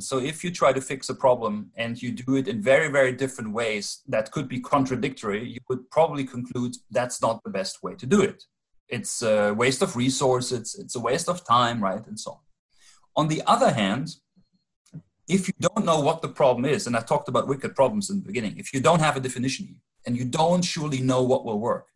So, 0.00 0.18
if 0.18 0.42
you 0.44 0.50
try 0.50 0.72
to 0.72 0.80
fix 0.80 1.08
a 1.08 1.14
problem 1.14 1.70
and 1.76 2.00
you 2.00 2.12
do 2.12 2.36
it 2.36 2.48
in 2.48 2.62
very, 2.62 2.88
very 2.88 3.12
different 3.12 3.52
ways 3.52 4.02
that 4.08 4.30
could 4.32 4.48
be 4.48 4.60
contradictory, 4.60 5.48
you 5.48 5.60
would 5.68 5.90
probably 5.90 6.24
conclude 6.24 6.76
that's 6.90 7.20
not 7.22 7.42
the 7.44 7.50
best 7.50 7.82
way 7.82 7.94
to 7.94 8.06
do 8.06 8.20
it. 8.20 8.44
It's 8.88 9.22
a 9.22 9.52
waste 9.52 9.82
of 9.82 9.96
resources, 9.96 10.74
it's 10.78 10.96
a 10.96 11.00
waste 11.00 11.28
of 11.28 11.46
time, 11.46 11.82
right? 11.82 12.04
And 12.06 12.18
so 12.18 12.32
on. 12.32 12.38
On 13.16 13.28
the 13.28 13.42
other 13.46 13.72
hand, 13.72 14.16
if 15.28 15.46
you 15.46 15.54
don't 15.60 15.84
know 15.84 16.00
what 16.00 16.22
the 16.22 16.28
problem 16.28 16.64
is, 16.64 16.86
and 16.86 16.96
I 16.96 17.00
talked 17.00 17.28
about 17.28 17.46
wicked 17.46 17.76
problems 17.76 18.10
in 18.10 18.16
the 18.16 18.26
beginning, 18.26 18.58
if 18.58 18.74
you 18.74 18.80
don't 18.80 19.00
have 19.00 19.16
a 19.16 19.20
definition 19.20 19.76
and 20.06 20.16
you 20.16 20.24
don't 20.24 20.62
surely 20.62 21.00
know 21.00 21.22
what 21.22 21.44
will 21.44 21.60
work, 21.60 21.86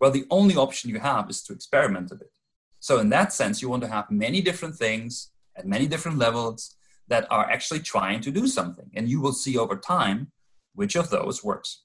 well, 0.00 0.10
the 0.10 0.26
only 0.30 0.56
option 0.56 0.90
you 0.90 0.98
have 0.98 1.30
is 1.30 1.42
to 1.42 1.52
experiment 1.52 2.10
a 2.10 2.16
bit. 2.16 2.32
So, 2.80 2.98
in 2.98 3.10
that 3.10 3.32
sense, 3.32 3.60
you 3.60 3.68
want 3.68 3.82
to 3.82 3.88
have 3.88 4.10
many 4.10 4.40
different 4.40 4.74
things 4.74 5.30
at 5.56 5.66
many 5.66 5.86
different 5.86 6.18
levels 6.18 6.76
that 7.10 7.26
are 7.30 7.48
actually 7.50 7.80
trying 7.80 8.20
to 8.22 8.30
do 8.30 8.46
something. 8.46 8.90
And 8.94 9.08
you 9.08 9.20
will 9.20 9.34
see 9.34 9.58
over 9.58 9.76
time 9.76 10.32
which 10.74 10.96
of 10.96 11.10
those 11.10 11.44
works. 11.44 11.82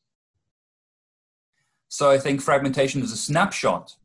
So, 1.90 2.10
I 2.10 2.18
think 2.18 2.42
fragmentation 2.42 3.02
is 3.02 3.12
a 3.12 3.18
snapshot. 3.18 3.96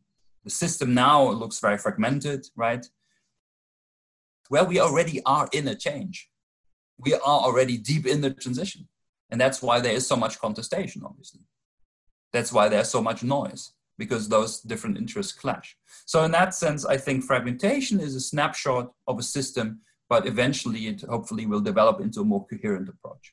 The 0.44 0.50
system 0.50 0.94
now 0.94 1.30
looks 1.30 1.60
very 1.60 1.78
fragmented, 1.78 2.48
right? 2.56 2.84
Well, 4.50 4.66
we 4.66 4.80
already 4.80 5.22
are 5.24 5.48
in 5.52 5.68
a 5.68 5.76
change 5.76 6.30
we 7.00 7.14
are 7.14 7.20
already 7.20 7.78
deep 7.78 8.06
in 8.06 8.20
the 8.20 8.30
transition. 8.30 8.88
And 9.30 9.40
that's 9.40 9.62
why 9.62 9.80
there 9.80 9.94
is 9.94 10.06
so 10.06 10.16
much 10.16 10.40
contestation, 10.40 11.02
obviously. 11.04 11.40
That's 12.32 12.52
why 12.52 12.68
there's 12.68 12.88
so 12.88 13.02
much 13.02 13.22
noise, 13.22 13.72
because 13.96 14.28
those 14.28 14.60
different 14.60 14.98
interests 14.98 15.32
clash. 15.32 15.76
So, 16.04 16.24
in 16.24 16.32
that 16.32 16.54
sense, 16.54 16.84
I 16.84 16.96
think 16.96 17.24
fragmentation 17.24 18.00
is 18.00 18.14
a 18.14 18.20
snapshot 18.20 18.92
of 19.06 19.18
a 19.18 19.22
system, 19.22 19.80
but 20.10 20.26
eventually 20.26 20.88
it 20.88 21.00
hopefully 21.02 21.46
will 21.46 21.60
develop 21.60 22.00
into 22.00 22.20
a 22.20 22.24
more 22.24 22.46
coherent 22.46 22.88
approach. 22.90 23.32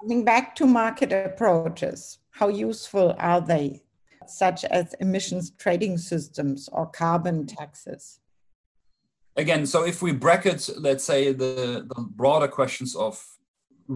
Coming 0.00 0.24
back 0.24 0.54
to 0.56 0.66
market 0.66 1.12
approaches, 1.12 2.18
how 2.30 2.48
useful 2.48 3.16
are 3.18 3.40
they, 3.40 3.82
such 4.26 4.64
as 4.66 4.94
emissions 5.00 5.50
trading 5.58 5.98
systems 5.98 6.68
or 6.70 6.86
carbon 6.86 7.46
taxes? 7.46 8.20
again, 9.36 9.66
so 9.66 9.84
if 9.84 10.02
we 10.02 10.12
bracket, 10.12 10.68
let's 10.78 11.04
say, 11.04 11.32
the, 11.32 11.86
the 11.88 12.02
broader 12.10 12.48
questions 12.48 12.94
of 12.94 13.22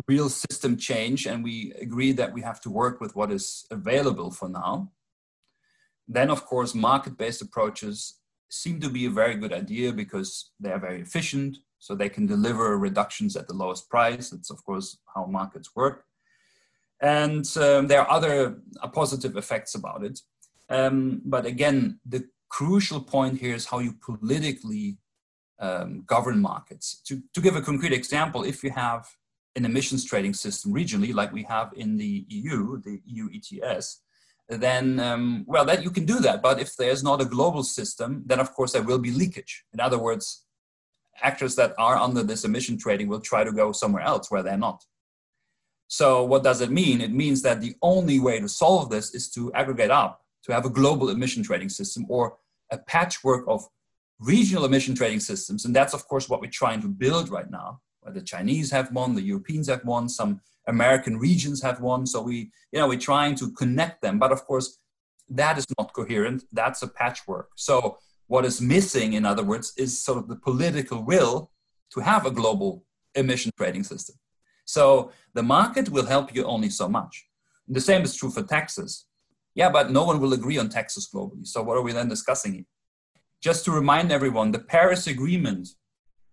real 0.07 0.29
system 0.29 0.77
change, 0.77 1.27
and 1.27 1.43
we 1.43 1.73
agree 1.81 2.13
that 2.13 2.33
we 2.33 2.43
have 2.43 2.61
to 2.63 2.71
work 2.71 3.01
with 3.01 3.17
what 3.17 3.31
is 3.31 3.67
available 3.71 4.31
for 4.31 4.49
now, 4.49 4.91
then 6.07 6.31
of 6.31 6.45
course, 6.45 6.75
market 6.75 7.17
based 7.17 7.43
approaches 7.43 8.18
seem 8.49 8.81
to 8.81 8.89
be 8.89 9.07
a 9.07 9.11
very 9.11 9.35
good 9.35 9.53
idea 9.53 9.93
because 9.93 10.51
they 10.61 10.73
are 10.73 10.79
very 10.79 11.01
efficient, 11.01 11.59
so 11.79 11.95
they 11.95 12.09
can 12.09 12.27
deliver 12.27 12.79
reductions 12.79 13.37
at 13.37 13.47
the 13.47 13.55
lowest 13.55 13.89
price. 13.89 14.31
That's, 14.31 14.51
of 14.51 14.65
course, 14.65 14.99
how 15.15 15.27
markets 15.27 15.71
work. 15.77 16.05
And 17.01 17.47
um, 17.57 17.87
there 17.87 18.01
are 18.01 18.11
other 18.11 18.57
uh, 18.83 18.89
positive 18.89 19.37
effects 19.37 19.75
about 19.75 20.05
it. 20.05 20.21
Um, 20.69 21.23
but 21.25 21.47
again, 21.47 22.01
the 22.05 22.29
crucial 22.49 23.01
point 23.01 23.39
here 23.39 23.55
is 23.55 23.67
how 23.67 23.79
you 23.79 23.93
politically 23.93 24.99
um, 25.61 26.03
govern 26.07 26.41
markets. 26.41 27.01
To, 27.07 27.23
to 27.35 27.41
give 27.41 27.57
a 27.57 27.63
concrete 27.63 27.93
example, 27.93 28.43
if 28.45 28.65
you 28.65 28.71
have 28.71 29.07
an 29.57 29.65
emissions 29.65 30.05
trading 30.05 30.35
system 30.35 30.73
regionally, 30.73 31.15
like 31.15 31.33
we 31.33 31.43
have 31.45 31.73
in 31.77 31.97
the 31.97 32.25
EU, 32.29 32.81
the 32.83 33.01
EU 33.07 33.29
ETS, 33.35 34.03
then 34.49 34.99
um, 34.99 35.45
well, 35.47 35.65
that 35.67 35.83
you 35.83 35.91
can 35.91 36.07
do 36.07 36.21
that. 36.21 36.43
But 36.43 36.61
if 36.61 36.77
there's 36.77 37.03
not 37.03 37.21
a 37.21 37.27
global 37.27 37.63
system, 37.63 38.23
then 38.27 38.41
of 38.41 38.53
course 38.55 38.73
there 38.73 38.83
will 38.83 38.99
be 38.99 39.11
leakage. 39.11 39.65
In 39.73 39.81
other 39.81 39.99
words, 39.99 40.45
actors 41.23 41.55
that 41.57 41.75
are 41.79 41.97
under 41.97 42.23
this 42.23 42.45
emission 42.45 42.79
trading 42.79 43.09
will 43.09 43.21
try 43.21 43.45
to 43.45 43.53
go 43.53 43.73
somewhere 43.73 44.03
else 44.03 44.31
where 44.31 44.43
they're 44.43 44.57
not. 44.57 44.85
So 45.89 46.25
what 46.25 46.45
does 46.45 46.61
it 46.61 46.71
mean? 46.71 47.01
It 47.01 47.13
means 47.13 47.43
that 47.43 47.61
the 47.61 47.75
only 47.83 48.21
way 48.21 48.41
to 48.41 48.49
solve 48.49 48.91
this 48.91 49.15
is 49.15 49.31
to 49.31 49.53
aggregate 49.55 49.91
up, 49.91 50.23
to 50.45 50.53
have 50.53 50.67
a 50.67 50.71
global 50.71 51.09
emission 51.09 51.43
trading 51.43 51.71
system 51.71 52.05
or 52.09 52.37
a 52.71 52.79
patchwork 52.79 53.45
of 53.49 53.67
regional 54.21 54.65
emission 54.65 54.95
trading 54.95 55.21
systems. 55.21 55.65
And 55.65 55.75
that's, 55.75 55.95
of 55.95 56.07
course, 56.07 56.29
what 56.29 56.41
we're 56.41 56.51
trying 56.51 56.83
to 56.83 56.89
build 56.89 57.31
right 57.31 57.51
now. 57.51 57.81
Where 58.01 58.13
the 58.13 58.23
Chinese 58.23 58.71
have 58.71 58.93
one, 58.93 59.15
the 59.15 59.23
Europeans 59.23 59.69
have 59.69 59.85
one, 59.85 60.09
some 60.09 60.41
American 60.69 61.19
regions 61.19 61.63
have 61.63 61.81
one. 61.81 62.07
So 62.07 62.23
we, 62.23 62.51
you 62.73 62.79
know, 62.79 62.89
we're 62.89 62.99
trying 62.99 63.35
to 63.37 63.51
connect 63.53 64.03
them. 64.03 64.19
But 64.19 64.33
of 64.33 64.45
course, 64.45 64.79
that 65.29 65.59
is 65.59 65.67
not 65.79 65.93
coherent. 65.93 66.45
That's 66.53 66.83
a 66.83 66.89
patchwork. 66.89 67.51
So 67.57 67.99
what 68.29 68.45
is 68.45 68.61
missing, 68.61 69.15
in 69.15 69.25
other 69.25 69.43
words, 69.43 69.73
is 69.77 70.01
sort 70.01 70.19
of 70.19 70.29
the 70.29 70.37
political 70.37 71.03
will 71.03 71.51
to 71.95 72.01
have 72.01 72.27
a 72.27 72.31
global 72.31 72.85
emission 73.15 73.51
trading 73.57 73.83
system. 73.83 74.17
So 74.65 75.13
the 75.35 75.43
market 75.43 75.89
will 75.89 76.07
help 76.07 76.35
you 76.35 76.45
only 76.45 76.71
so 76.71 76.89
much. 76.89 77.27
And 77.67 77.75
the 77.75 77.81
same 77.81 78.03
is 78.03 78.15
true 78.15 78.31
for 78.31 78.43
taxes. 78.43 79.07
Yeah, 79.55 79.71
but 79.71 79.91
no 79.91 80.05
one 80.05 80.21
will 80.21 80.35
agree 80.35 80.59
on 80.59 80.69
taxes 80.69 81.09
globally. 81.13 81.47
So 81.47 81.63
what 81.63 81.77
are 81.77 81.83
we 81.83 81.93
then 81.93 82.09
discussing 82.09 82.67
just 83.41 83.65
to 83.65 83.71
remind 83.71 84.11
everyone, 84.11 84.51
the 84.51 84.59
Paris 84.59 85.07
Agreement 85.07 85.69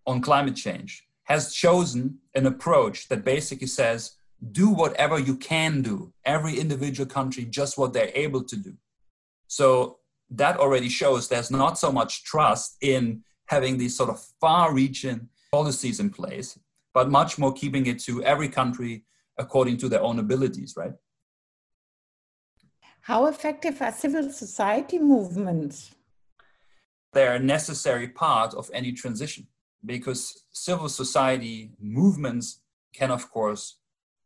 on 0.07 0.21
climate 0.21 0.55
change 0.55 1.05
has 1.25 1.53
chosen 1.53 2.17
an 2.33 2.45
approach 2.47 3.07
that 3.09 3.23
basically 3.23 3.67
says 3.67 4.17
do 4.51 4.69
whatever 4.69 5.17
you 5.19 5.35
can 5.35 5.81
do, 5.81 6.13
every 6.25 6.59
individual 6.59 7.07
country, 7.07 7.45
just 7.45 7.77
what 7.77 7.93
they're 7.93 8.11
able 8.13 8.43
to 8.43 8.55
do. 8.55 8.73
So 9.47 9.99
that 10.29 10.57
already 10.57 10.89
shows 10.89 11.27
there's 11.27 11.51
not 11.51 11.77
so 11.77 11.91
much 11.91 12.23
trust 12.23 12.77
in 12.81 13.23
having 13.47 13.77
these 13.77 13.95
sort 13.95 14.09
of 14.09 14.23
far 14.41 14.73
reaching 14.73 15.29
policies 15.51 15.99
in 15.99 16.09
place, 16.09 16.59
but 16.93 17.09
much 17.09 17.37
more 17.37 17.53
keeping 17.53 17.85
it 17.85 17.99
to 17.99 18.23
every 18.23 18.49
country 18.49 19.03
according 19.37 19.77
to 19.77 19.89
their 19.89 20.01
own 20.01 20.19
abilities, 20.19 20.73
right? 20.77 20.93
How 23.01 23.27
effective 23.27 23.81
are 23.81 23.91
civil 23.91 24.31
society 24.31 24.97
movements 24.97 25.91
they're 27.15 27.35
a 27.35 27.39
necessary 27.39 28.09
part 28.09 28.53
of 28.53 28.69
any 28.73 28.91
transition 28.91 29.47
because 29.85 30.43
civil 30.51 30.89
society 30.89 31.71
movements 31.79 32.61
can, 32.93 33.09
of 33.09 33.31
course, 33.31 33.79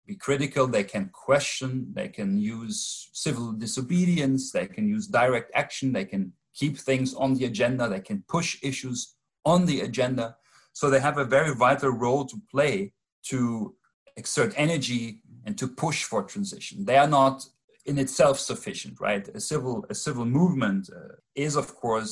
be 0.09 0.15
critical, 0.15 0.65
they 0.65 0.83
can 0.83 1.05
question, 1.27 1.71
they 1.93 2.09
can 2.17 2.31
use 2.57 3.09
civil 3.13 3.47
disobedience, 3.65 4.51
they 4.51 4.67
can 4.75 4.85
use 4.95 5.05
direct 5.21 5.49
action, 5.53 5.93
they 5.93 6.07
can 6.13 6.33
keep 6.59 6.75
things 6.77 7.13
on 7.13 7.35
the 7.35 7.45
agenda, 7.45 7.87
they 7.87 8.05
can 8.09 8.23
push 8.35 8.49
issues 8.63 8.99
on 9.45 9.59
the 9.67 9.81
agenda. 9.81 10.35
So 10.73 10.89
they 10.89 10.99
have 10.99 11.19
a 11.19 11.31
very 11.37 11.53
vital 11.55 11.91
role 11.91 12.25
to 12.25 12.37
play 12.53 12.93
to 13.31 13.75
exert 14.17 14.51
energy 14.57 15.21
and 15.45 15.55
to 15.59 15.67
push 15.67 15.99
for 16.03 16.23
transition. 16.23 16.85
They 16.85 16.97
are 16.97 17.13
not 17.21 17.45
in 17.85 17.97
itself 17.99 18.39
sufficient, 18.39 18.95
right? 18.99 19.25
A 19.39 19.41
civil 19.51 19.85
a 19.93 19.95
civil 20.05 20.25
movement 20.39 20.89
uh, 20.89 21.15
is, 21.35 21.55
of 21.55 21.67
course, 21.83 22.11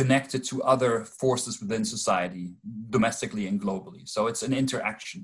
connected 0.00 0.42
to 0.50 0.62
other 0.74 0.92
forces 1.22 1.54
within 1.60 1.84
society, 1.84 2.46
domestically 2.96 3.44
and 3.50 3.58
globally. 3.60 4.04
So 4.14 4.20
it's 4.30 4.44
an 4.48 4.52
interaction. 4.52 5.20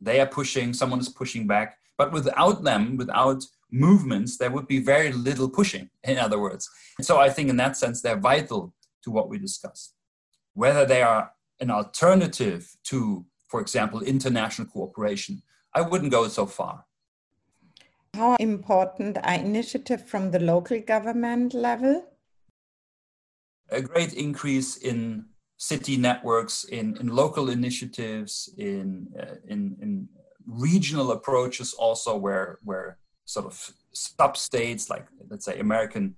They 0.00 0.20
are 0.20 0.26
pushing, 0.26 0.72
someone 0.72 1.00
is 1.00 1.08
pushing 1.08 1.46
back, 1.46 1.76
but 1.98 2.12
without 2.12 2.64
them, 2.64 2.96
without 2.96 3.44
movements, 3.70 4.38
there 4.38 4.50
would 4.50 4.66
be 4.66 4.80
very 4.80 5.12
little 5.12 5.48
pushing, 5.48 5.90
in 6.04 6.18
other 6.18 6.38
words. 6.38 6.68
And 6.98 7.06
so 7.06 7.18
I 7.18 7.28
think 7.30 7.50
in 7.50 7.56
that 7.58 7.76
sense, 7.76 8.00
they're 8.00 8.16
vital 8.16 8.72
to 9.04 9.10
what 9.10 9.28
we 9.28 9.38
discussed. 9.38 9.94
Whether 10.54 10.84
they 10.84 11.02
are 11.02 11.32
an 11.60 11.70
alternative 11.70 12.74
to 12.84 13.26
for 13.50 13.60
example, 13.60 14.00
international 14.00 14.68
cooperation. 14.68 15.42
I 15.74 15.80
wouldn't 15.80 16.12
go 16.12 16.28
so 16.28 16.46
far. 16.46 16.84
How 18.14 18.36
important 18.36 19.18
are 19.18 19.34
initiatives 19.34 20.04
from 20.04 20.30
the 20.30 20.38
local 20.38 20.80
government 20.80 21.52
level? 21.52 22.06
A 23.70 23.82
great 23.82 24.12
increase 24.12 24.76
in 24.76 25.26
city 25.60 25.98
networks, 25.98 26.64
in, 26.64 26.96
in 26.96 27.08
local 27.08 27.50
initiatives, 27.50 28.48
in, 28.56 29.06
uh, 29.20 29.34
in, 29.46 29.76
in 29.82 30.08
regional 30.46 31.12
approaches 31.12 31.74
also 31.74 32.16
where, 32.16 32.58
where 32.64 32.96
sort 33.26 33.44
of 33.44 33.70
sub-states 33.92 34.88
like 34.88 35.06
let's 35.28 35.44
say 35.44 35.58
American 35.58 36.16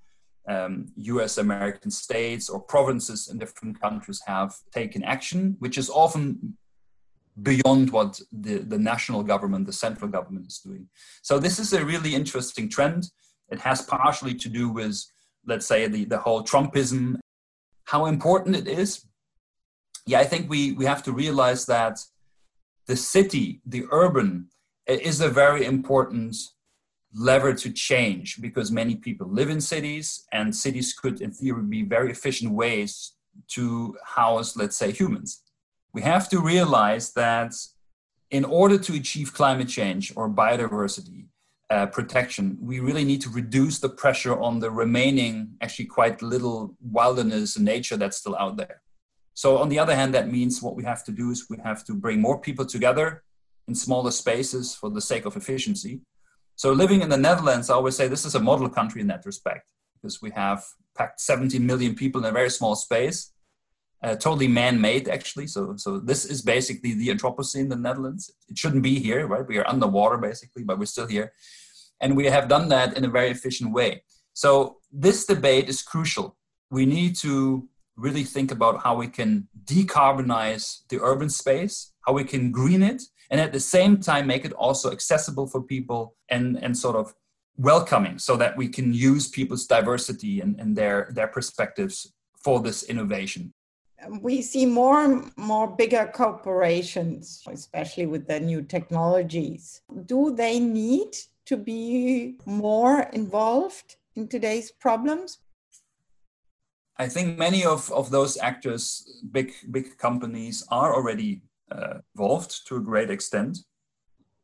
um, 0.48 0.86
US 0.96 1.38
American 1.38 1.90
states 1.90 2.48
or 2.48 2.60
provinces 2.60 3.28
in 3.28 3.38
different 3.38 3.80
countries 3.80 4.20
have 4.26 4.54
taken 4.72 5.02
action, 5.02 5.56
which 5.58 5.76
is 5.76 5.90
often 5.90 6.56
beyond 7.42 7.90
what 7.90 8.20
the, 8.30 8.58
the 8.58 8.78
national 8.78 9.22
government, 9.22 9.66
the 9.66 9.72
central 9.72 10.10
government 10.10 10.46
is 10.46 10.58
doing. 10.58 10.86
So 11.22 11.38
this 11.38 11.58
is 11.58 11.72
a 11.72 11.84
really 11.84 12.14
interesting 12.14 12.68
trend. 12.68 13.10
It 13.50 13.60
has 13.60 13.82
partially 13.82 14.34
to 14.34 14.48
do 14.48 14.68
with, 14.68 15.02
let's 15.46 15.66
say, 15.66 15.86
the, 15.88 16.04
the 16.04 16.18
whole 16.18 16.42
Trumpism. 16.44 17.16
How 17.84 18.06
important 18.06 18.56
it 18.56 18.68
is? 18.68 19.04
Yeah, 20.06 20.20
I 20.20 20.24
think 20.24 20.50
we, 20.50 20.72
we 20.72 20.84
have 20.84 21.02
to 21.04 21.12
realize 21.12 21.66
that 21.66 21.98
the 22.86 22.96
city, 22.96 23.60
the 23.64 23.84
urban, 23.90 24.48
is 24.86 25.20
a 25.20 25.28
very 25.28 25.64
important 25.64 26.36
lever 27.14 27.52
to 27.52 27.70
change 27.70 28.40
because 28.40 28.72
many 28.72 28.96
people 28.96 29.28
live 29.28 29.50
in 29.50 29.60
cities 29.60 30.24
and 30.32 30.54
cities 30.54 30.92
could 30.94 31.20
in 31.20 31.30
theory 31.30 31.62
be 31.62 31.82
very 31.82 32.10
efficient 32.10 32.52
ways 32.52 33.12
to 33.48 33.94
house 34.02 34.56
let's 34.56 34.76
say 34.76 34.90
humans 34.90 35.42
we 35.92 36.02
have 36.02 36.28
to 36.28 36.40
realize 36.40 37.12
that 37.12 37.54
in 38.30 38.44
order 38.44 38.78
to 38.78 38.94
achieve 38.94 39.34
climate 39.34 39.68
change 39.68 40.12
or 40.16 40.28
biodiversity 40.28 41.26
uh, 41.70 41.86
protection, 41.86 42.58
we 42.60 42.80
really 42.80 43.04
need 43.04 43.20
to 43.20 43.30
reduce 43.30 43.78
the 43.78 43.88
pressure 43.88 44.38
on 44.40 44.58
the 44.58 44.70
remaining, 44.70 45.54
actually 45.60 45.84
quite 45.86 46.22
little 46.22 46.74
wilderness 46.80 47.56
and 47.56 47.64
nature 47.64 47.96
that's 47.96 48.16
still 48.16 48.36
out 48.36 48.56
there. 48.56 48.81
So, 49.34 49.58
on 49.58 49.68
the 49.68 49.78
other 49.78 49.94
hand, 49.94 50.14
that 50.14 50.30
means 50.30 50.62
what 50.62 50.76
we 50.76 50.84
have 50.84 51.04
to 51.04 51.12
do 51.12 51.30
is 51.30 51.46
we 51.48 51.58
have 51.64 51.84
to 51.84 51.94
bring 51.94 52.20
more 52.20 52.38
people 52.38 52.66
together 52.66 53.22
in 53.68 53.74
smaller 53.74 54.10
spaces 54.10 54.74
for 54.74 54.90
the 54.90 55.00
sake 55.00 55.24
of 55.24 55.36
efficiency. 55.36 56.00
So, 56.56 56.72
living 56.72 57.02
in 57.02 57.08
the 57.08 57.16
Netherlands, 57.16 57.70
I 57.70 57.74
always 57.74 57.96
say 57.96 58.08
this 58.08 58.24
is 58.24 58.34
a 58.34 58.40
model 58.40 58.68
country 58.68 59.00
in 59.00 59.06
that 59.08 59.24
respect 59.24 59.66
because 59.94 60.20
we 60.20 60.30
have 60.30 60.64
packed 60.96 61.20
17 61.20 61.64
million 61.64 61.94
people 61.94 62.20
in 62.20 62.28
a 62.28 62.32
very 62.32 62.50
small 62.50 62.74
space 62.74 63.32
uh, 64.02 64.16
totally 64.16 64.48
man-made 64.48 65.08
actually. 65.08 65.46
So, 65.46 65.76
so 65.76 65.98
this 65.98 66.24
is 66.24 66.42
basically 66.42 66.94
the 66.94 67.08
Anthropocene 67.08 67.60
in 67.60 67.68
the 67.68 67.76
Netherlands. 67.76 68.30
It 68.48 68.58
shouldn't 68.58 68.82
be 68.82 68.98
here, 68.98 69.26
right? 69.26 69.46
We 69.46 69.58
are 69.58 69.68
underwater 69.68 70.18
basically, 70.18 70.64
but 70.64 70.78
we're 70.78 70.86
still 70.86 71.06
here, 71.06 71.32
and 72.00 72.16
we 72.16 72.26
have 72.26 72.48
done 72.48 72.68
that 72.70 72.96
in 72.96 73.04
a 73.04 73.08
very 73.08 73.30
efficient 73.30 73.72
way. 73.72 74.02
So 74.34 74.78
this 74.90 75.24
debate 75.26 75.68
is 75.68 75.82
crucial. 75.82 76.36
We 76.70 76.86
need 76.86 77.16
to 77.16 77.68
really 77.96 78.24
think 78.24 78.50
about 78.50 78.82
how 78.82 78.96
we 78.96 79.08
can 79.08 79.48
decarbonize 79.64 80.82
the 80.88 81.00
urban 81.00 81.28
space, 81.28 81.92
how 82.06 82.12
we 82.12 82.24
can 82.24 82.50
green 82.50 82.82
it, 82.82 83.02
and 83.30 83.40
at 83.40 83.52
the 83.52 83.60
same 83.60 83.98
time 83.98 84.26
make 84.26 84.44
it 84.44 84.52
also 84.52 84.90
accessible 84.90 85.46
for 85.46 85.62
people 85.62 86.14
and 86.28 86.62
and 86.62 86.76
sort 86.76 86.96
of 86.96 87.14
welcoming 87.56 88.18
so 88.18 88.36
that 88.36 88.56
we 88.56 88.68
can 88.68 88.94
use 88.94 89.28
people's 89.28 89.66
diversity 89.66 90.40
and, 90.40 90.58
and 90.58 90.76
their 90.76 91.08
their 91.12 91.28
perspectives 91.28 92.12
for 92.42 92.60
this 92.60 92.82
innovation 92.84 93.52
we 94.20 94.42
see 94.42 94.66
more 94.66 95.04
and 95.04 95.30
more 95.36 95.68
bigger 95.68 96.10
corporations, 96.12 97.42
especially 97.48 98.06
with 98.06 98.26
the 98.26 98.40
new 98.40 98.62
technologies. 98.62 99.82
Do 100.06 100.34
they 100.34 100.58
need 100.58 101.16
to 101.46 101.56
be 101.56 102.38
more 102.46 103.02
involved 103.12 103.96
in 104.16 104.28
today's 104.28 104.70
problems? 104.70 105.38
I 107.02 107.08
think 107.08 107.38
many 107.38 107.64
of, 107.64 107.90
of 107.92 108.10
those 108.10 108.36
actors, 108.38 108.82
big 109.30 109.52
big 109.70 109.86
companies, 109.98 110.64
are 110.68 110.94
already 110.94 111.42
uh, 111.74 111.98
involved 112.14 112.66
to 112.66 112.76
a 112.76 112.86
great 112.90 113.10
extent. 113.10 113.58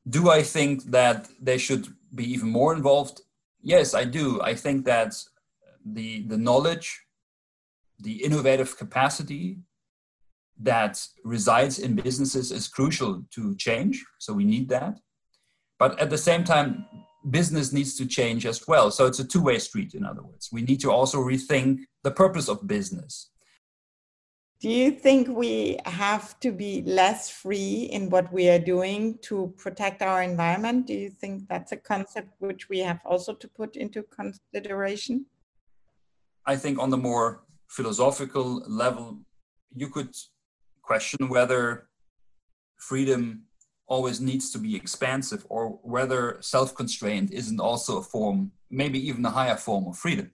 Do 0.09 0.31
I 0.31 0.43
think 0.43 0.75
that 0.99 1.29
they 1.41 1.59
should 1.59 1.87
be 2.15 2.25
even 2.35 2.51
more 2.51 2.73
involved? 2.75 3.17
Yes, 3.63 3.95
I 3.95 4.05
do. 4.05 4.25
I 4.51 4.55
think 4.55 4.85
that 4.87 5.13
the 5.85 6.11
the 6.33 6.39
knowledge 6.39 6.89
the 8.01 8.25
innovative 8.25 8.77
capacity 8.77 9.59
that 10.61 11.05
resides 11.25 11.79
in 11.79 11.95
businesses 11.95 12.53
is 12.53 12.69
crucial 12.69 13.25
to 13.31 13.55
change. 13.57 14.05
So 14.19 14.33
we 14.33 14.45
need 14.45 14.69
that. 14.69 14.99
But 15.79 15.99
at 16.01 16.11
the 16.11 16.19
same 16.19 16.45
time, 16.45 16.87
business 17.31 17.73
needs 17.73 17.97
to 17.97 18.07
change 18.07 18.47
as 18.47 18.67
well. 18.67 18.91
So 18.91 19.07
it's 19.07 19.19
a 19.19 19.25
two 19.25 19.43
way 19.43 19.59
street, 19.59 19.95
in 19.95 20.05
other 20.05 20.23
words. 20.23 20.51
We 20.53 20.63
need 20.63 20.81
to 20.81 20.91
also 20.91 21.19
rethink 21.19 21.81
the 22.03 22.11
purpose 22.11 22.49
of 22.49 22.67
business. 22.67 23.31
Do 24.61 24.69
you 24.69 24.91
think 24.91 25.29
we 25.29 25.79
have 25.85 26.41
to 26.41 26.51
be 26.51 26.83
less 26.83 27.31
free 27.31 27.89
in 27.93 28.11
what 28.11 28.33
we 28.33 28.49
are 28.49 28.59
doing 28.59 29.19
to 29.23 29.55
protect 29.57 30.03
our 30.03 30.21
environment? 30.23 30.87
Do 30.87 30.95
you 30.95 31.11
think 31.11 31.47
that's 31.49 31.71
a 31.71 31.77
concept 31.77 32.35
which 32.41 32.69
we 32.69 32.81
have 32.81 32.99
also 33.05 33.35
to 33.35 33.47
put 33.47 33.77
into 33.77 34.03
consideration? 34.03 35.27
I 36.45 36.57
think 36.57 36.81
on 36.81 36.91
the 36.91 36.97
more 36.97 37.45
philosophical 37.69 38.65
level, 38.67 39.21
you 39.77 39.89
could 39.91 40.17
question 40.83 41.29
whether 41.29 41.89
freedom 42.79 43.45
always 43.89 44.21
needs 44.21 44.51
to 44.51 44.59
be 44.59 44.77
expansive 44.77 45.45
or 45.49 45.79
whether 45.83 46.37
self-constraint 46.41 47.33
isn't 47.33 47.61
also 47.61 47.99
a 47.99 48.03
form, 48.03 48.53
maybe 48.71 48.99
even 49.09 49.25
a 49.25 49.31
higher 49.31 49.57
form 49.57 49.87
of 49.89 49.99
freedom. 49.99 50.31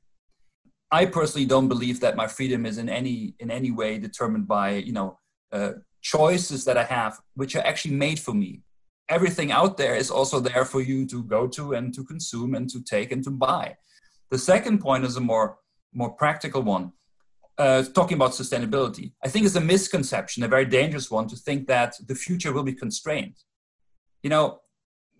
I 0.91 1.07
personally 1.07 1.47
don't 1.47 1.69
believe 1.69 2.01
that 2.01 2.17
my 2.17 2.27
freedom 2.27 2.67
is 2.67 2.79
in 2.79 2.89
any 2.89 3.35
in 3.41 3.51
any 3.51 3.71
way 3.71 3.99
determined 3.99 4.47
by 4.47 4.75
you 4.89 4.93
know 4.93 5.19
uh, 5.53 5.73
choices 6.03 6.65
that 6.67 6.77
I 6.77 6.85
have, 6.85 7.19
which 7.35 7.57
are 7.57 7.67
actually 7.67 7.95
made 7.95 8.21
for 8.21 8.35
me. 8.35 8.63
Everything 9.09 9.51
out 9.51 9.77
there 9.77 9.97
is 9.97 10.11
also 10.11 10.41
there 10.41 10.65
for 10.65 10.81
you 10.81 11.07
to 11.07 11.23
go 11.25 11.47
to 11.49 11.73
and 11.75 11.95
to 11.95 12.05
consume 12.05 12.55
and 12.55 12.69
to 12.71 12.83
take 12.83 13.13
and 13.13 13.25
to 13.25 13.31
buy. 13.31 13.77
The 14.31 14.39
second 14.39 14.79
point 14.81 15.05
is 15.05 15.17
a 15.17 15.21
more 15.21 15.59
more 15.93 16.11
practical 16.11 16.63
one 16.63 16.93
uh, 17.59 17.83
talking 17.95 18.17
about 18.17 18.33
sustainability, 18.33 19.13
I 19.25 19.29
think 19.29 19.47
it's 19.47 19.55
a 19.55 19.61
misconception, 19.61 20.43
a 20.43 20.49
very 20.49 20.65
dangerous 20.65 21.11
one, 21.11 21.29
to 21.29 21.37
think 21.37 21.67
that 21.69 21.95
the 22.07 22.15
future 22.15 22.53
will 22.53 22.65
be 22.65 22.75
constrained. 22.75 23.37
You 24.23 24.31
know, 24.31 24.61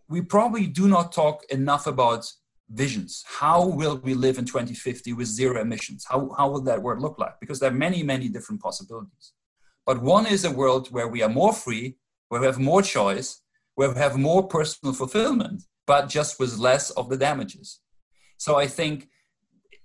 we 0.09 0.23
probably 0.23 0.67
do 0.67 0.89
not 0.89 1.13
talk 1.13 1.45
enough 1.51 1.87
about 1.87 2.27
visions. 2.71 3.25
How 3.27 3.67
will 3.67 3.99
we 3.99 4.15
live 4.15 4.39
in 4.39 4.45
2050 4.45 5.13
with 5.13 5.29
zero 5.29 5.61
emissions? 5.61 6.07
How, 6.09 6.31
how 6.37 6.51
will 6.51 6.63
that 6.63 6.83
world 6.83 7.01
look 7.01 7.19
like? 7.19 7.39
Because 7.41 7.61
there 7.61 7.71
are 7.71 7.75
many, 7.75 8.03
many 8.03 8.29
different 8.29 8.61
possibilities. 8.61 9.33
But 9.87 10.03
one 10.03 10.27
is 10.27 10.45
a 10.45 10.51
world 10.51 10.89
where 10.91 11.09
we 11.09 11.23
are 11.23 11.29
more 11.29 11.53
free, 11.53 11.99
where 12.29 12.41
we 12.41 12.47
have 12.47 12.59
more 12.59 12.83
choice, 12.83 13.43
where 13.75 13.91
we 13.91 13.97
have 13.97 14.17
more 14.17 14.47
personal 14.47 14.95
fulfillment, 14.95 15.63
but 15.87 16.09
just 16.09 16.41
with 16.41 16.59
less 16.59 16.91
of 16.91 17.09
the 17.09 17.17
damages. 17.17 17.81
So 18.39 18.57
I 18.57 18.67
think 18.67 19.09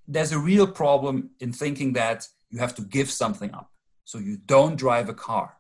there's 0.07 0.31
a 0.31 0.39
real 0.39 0.67
problem 0.67 1.31
in 1.39 1.53
thinking 1.53 1.93
that 1.93 2.27
you 2.49 2.59
have 2.59 2.75
to 2.75 2.81
give 2.81 3.09
something 3.09 3.53
up. 3.53 3.71
So 4.05 4.17
you 4.17 4.37
don't 4.45 4.75
drive 4.75 5.09
a 5.09 5.13
car, 5.13 5.57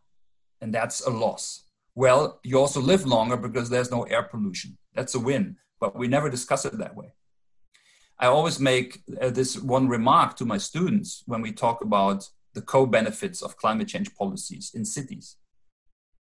and 0.61 0.73
that's 0.73 1.05
a 1.05 1.09
loss. 1.09 1.63
Well, 1.95 2.39
you 2.43 2.57
also 2.59 2.81
live 2.81 3.05
longer 3.05 3.37
because 3.37 3.69
there's 3.69 3.91
no 3.91 4.03
air 4.03 4.23
pollution. 4.23 4.77
That's 4.95 5.15
a 5.15 5.19
win, 5.19 5.57
but 5.79 5.95
we 5.97 6.07
never 6.07 6.29
discuss 6.29 6.65
it 6.65 6.77
that 6.77 6.95
way. 6.95 7.13
I 8.19 8.27
always 8.27 8.59
make 8.59 9.01
uh, 9.21 9.29
this 9.29 9.57
one 9.57 9.87
remark 9.87 10.35
to 10.37 10.45
my 10.45 10.57
students 10.57 11.23
when 11.25 11.41
we 11.41 11.51
talk 11.51 11.81
about 11.81 12.29
the 12.53 12.61
co 12.61 12.85
benefits 12.85 13.41
of 13.41 13.57
climate 13.57 13.87
change 13.87 14.13
policies 14.15 14.71
in 14.73 14.83
cities. 14.83 15.37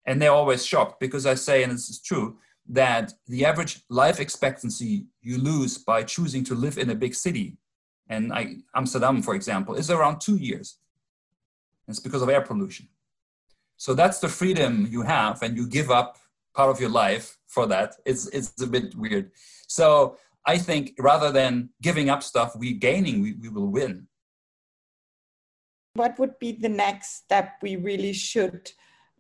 And 0.06 0.22
they're 0.22 0.32
always 0.32 0.66
shocked 0.66 1.00
because 1.00 1.26
I 1.26 1.36
say, 1.36 1.64
and 1.64 1.72
this 1.72 1.90
is 1.90 2.02
true, 2.02 2.38
that 2.70 3.14
the 3.28 3.46
average 3.46 3.82
life 3.90 4.20
expectancy 4.20 5.06
you 5.22 5.38
lose 5.38 5.78
by 5.78 6.04
choosing 6.04 6.44
to 6.46 6.56
live 6.56 6.78
in 6.78 6.90
a 6.90 6.96
big 6.96 7.16
city 7.16 7.58
and 8.08 8.34
I, 8.34 8.58
Amsterdam, 8.76 9.22
for 9.22 9.36
example, 9.36 9.76
is 9.76 9.90
around 9.90 10.20
two 10.20 10.38
years. 10.38 10.78
It's 11.88 12.00
because 12.00 12.22
of 12.22 12.30
air 12.30 12.42
pollution. 12.42 12.88
So 13.78 13.94
that's 13.94 14.20
the 14.20 14.30
freedom 14.30 14.88
you 14.90 15.02
have, 15.02 15.42
and 15.42 15.58
you 15.58 15.68
give 15.68 15.92
up 15.92 16.18
part 16.56 16.70
of 16.70 16.80
your 16.80 16.90
life 16.90 17.38
for 17.48 17.66
that. 17.68 17.96
It's 18.06 18.28
it's 18.28 18.62
a 18.62 18.68
bit 18.68 18.96
weird. 18.96 19.32
So 19.68 20.18
I 20.46 20.58
think 20.58 20.94
rather 21.00 21.32
than 21.32 21.70
giving 21.82 22.10
up 22.10 22.24
stuff, 22.24 22.56
we 22.56 22.74
gaining, 22.74 23.22
we, 23.22 23.34
we 23.34 23.50
will 23.50 23.68
win. 23.68 24.08
What 25.96 26.18
would 26.20 26.40
be 26.40 26.54
the 26.54 26.70
next 26.70 27.18
step 27.18 27.54
we 27.62 27.76
really 27.76 28.14
should 28.14 28.72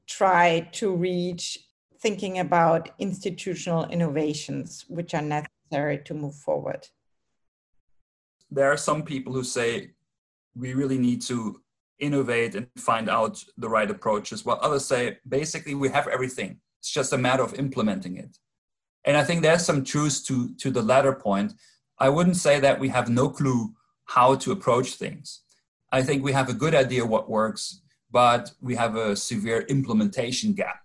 try 0.07 0.69
to 0.73 0.95
reach 0.95 1.59
thinking 1.99 2.39
about 2.39 2.89
institutional 2.99 3.85
innovations 3.85 4.85
which 4.89 5.13
are 5.13 5.21
necessary 5.21 5.99
to 6.05 6.13
move 6.13 6.35
forward? 6.35 6.87
There 8.53 8.71
are 8.71 8.77
some 8.77 9.03
people 9.03 9.33
who 9.33 9.43
say 9.43 9.91
we 10.55 10.73
really 10.73 10.97
need 10.97 11.21
to 11.23 11.61
innovate 11.99 12.55
and 12.55 12.67
find 12.77 13.09
out 13.09 13.43
the 13.57 13.69
right 13.69 13.89
approaches, 13.89 14.45
while 14.45 14.59
others 14.61 14.85
say 14.85 15.17
basically 15.27 15.75
we 15.75 15.89
have 15.89 16.07
everything. 16.07 16.59
It's 16.79 16.91
just 16.91 17.13
a 17.13 17.17
matter 17.17 17.43
of 17.43 17.53
implementing 17.55 18.17
it. 18.17 18.37
And 19.05 19.17
I 19.17 19.23
think 19.23 19.41
there's 19.41 19.65
some 19.65 19.83
truth 19.83 20.23
to, 20.27 20.53
to 20.55 20.71
the 20.71 20.81
latter 20.81 21.13
point. 21.13 21.53
I 21.99 22.09
wouldn't 22.09 22.37
say 22.37 22.59
that 22.59 22.79
we 22.79 22.89
have 22.89 23.09
no 23.09 23.29
clue 23.29 23.73
how 24.05 24.35
to 24.35 24.51
approach 24.51 24.95
things. 24.95 25.41
I 25.91 26.01
think 26.03 26.23
we 26.23 26.33
have 26.33 26.49
a 26.49 26.53
good 26.53 26.75
idea 26.75 27.05
what 27.05 27.29
works, 27.29 27.81
but 28.11 28.51
we 28.61 28.75
have 28.75 28.95
a 28.95 29.15
severe 29.15 29.61
implementation 29.61 30.53
gap. 30.53 30.81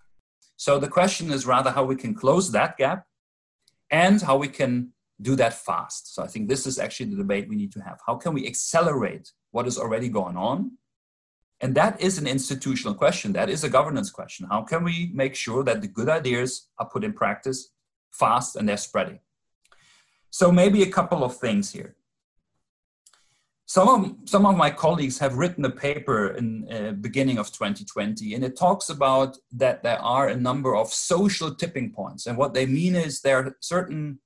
So 0.57 0.79
the 0.79 0.89
question 0.89 1.31
is 1.31 1.47
rather 1.47 1.71
how 1.71 1.85
we 1.85 1.97
can 1.97 2.15
close 2.15 2.51
that 2.53 2.77
gap 2.77 3.07
and 3.91 4.21
how 4.21 4.37
we 4.37 4.49
can 4.49 4.93
do 5.21 5.35
that 5.37 5.55
fast. 5.55 6.15
So 6.15 6.23
I 6.23 6.27
think 6.27 6.49
this 6.49 6.67
is 6.67 6.79
actually 6.79 7.11
the 7.11 7.17
debate 7.17 7.49
we 7.49 7.57
need 7.57 7.73
to 7.73 7.81
have. 7.81 7.99
How 8.07 8.15
can 8.15 8.33
we 8.33 8.47
accelerate 8.47 9.33
what 9.51 9.67
is 9.67 9.79
already 9.79 10.09
going 10.09 10.37
on? 10.37 10.73
And 11.61 11.75
that 11.75 12.01
is 12.01 12.19
an 12.19 12.27
institutional 12.27 12.95
question. 12.95 13.33
That 13.33 13.51
is 13.51 13.65
a 13.65 13.69
governance 13.69 14.11
question. 14.11 14.47
How 14.49 14.63
can 14.63 14.85
we 14.85 15.11
make 15.13 15.35
sure 15.35 15.65
that 15.65 15.81
the 15.81 15.89
good 15.89 16.09
ideas 16.09 16.69
are 16.79 16.89
put 16.89 17.03
in 17.03 17.13
practice 17.13 17.73
fast 18.13 18.55
and 18.55 18.69
they're 18.69 18.77
spreading? 18.77 19.19
So 20.31 20.53
maybe 20.53 20.83
a 20.83 20.91
couple 20.91 21.25
of 21.25 21.37
things 21.37 21.73
here. 21.73 21.97
Some 23.67 23.89
of, 23.89 24.17
some 24.25 24.47
of 24.47 24.57
my 24.57 24.71
colleagues 24.71 25.19
have 25.19 25.37
written 25.37 25.65
a 25.65 25.71
paper 25.71 26.29
in 26.29 26.67
uh, 26.73 26.93
beginning 26.93 27.37
of 27.37 27.53
2020, 27.53 28.33
and 28.33 28.43
it 28.43 28.57
talks 28.57 28.89
about 28.89 29.37
that 29.53 29.83
there 29.83 30.01
are 30.01 30.29
a 30.29 30.37
number 30.37 30.75
of 30.75 30.89
social 30.89 31.55
tipping 31.55 31.93
points. 31.93 32.27
And 32.27 32.39
what 32.39 32.55
they 32.55 32.65
mean 32.65 32.95
is 32.95 33.21
there 33.21 33.39
are 33.39 33.57
certain 33.61 34.21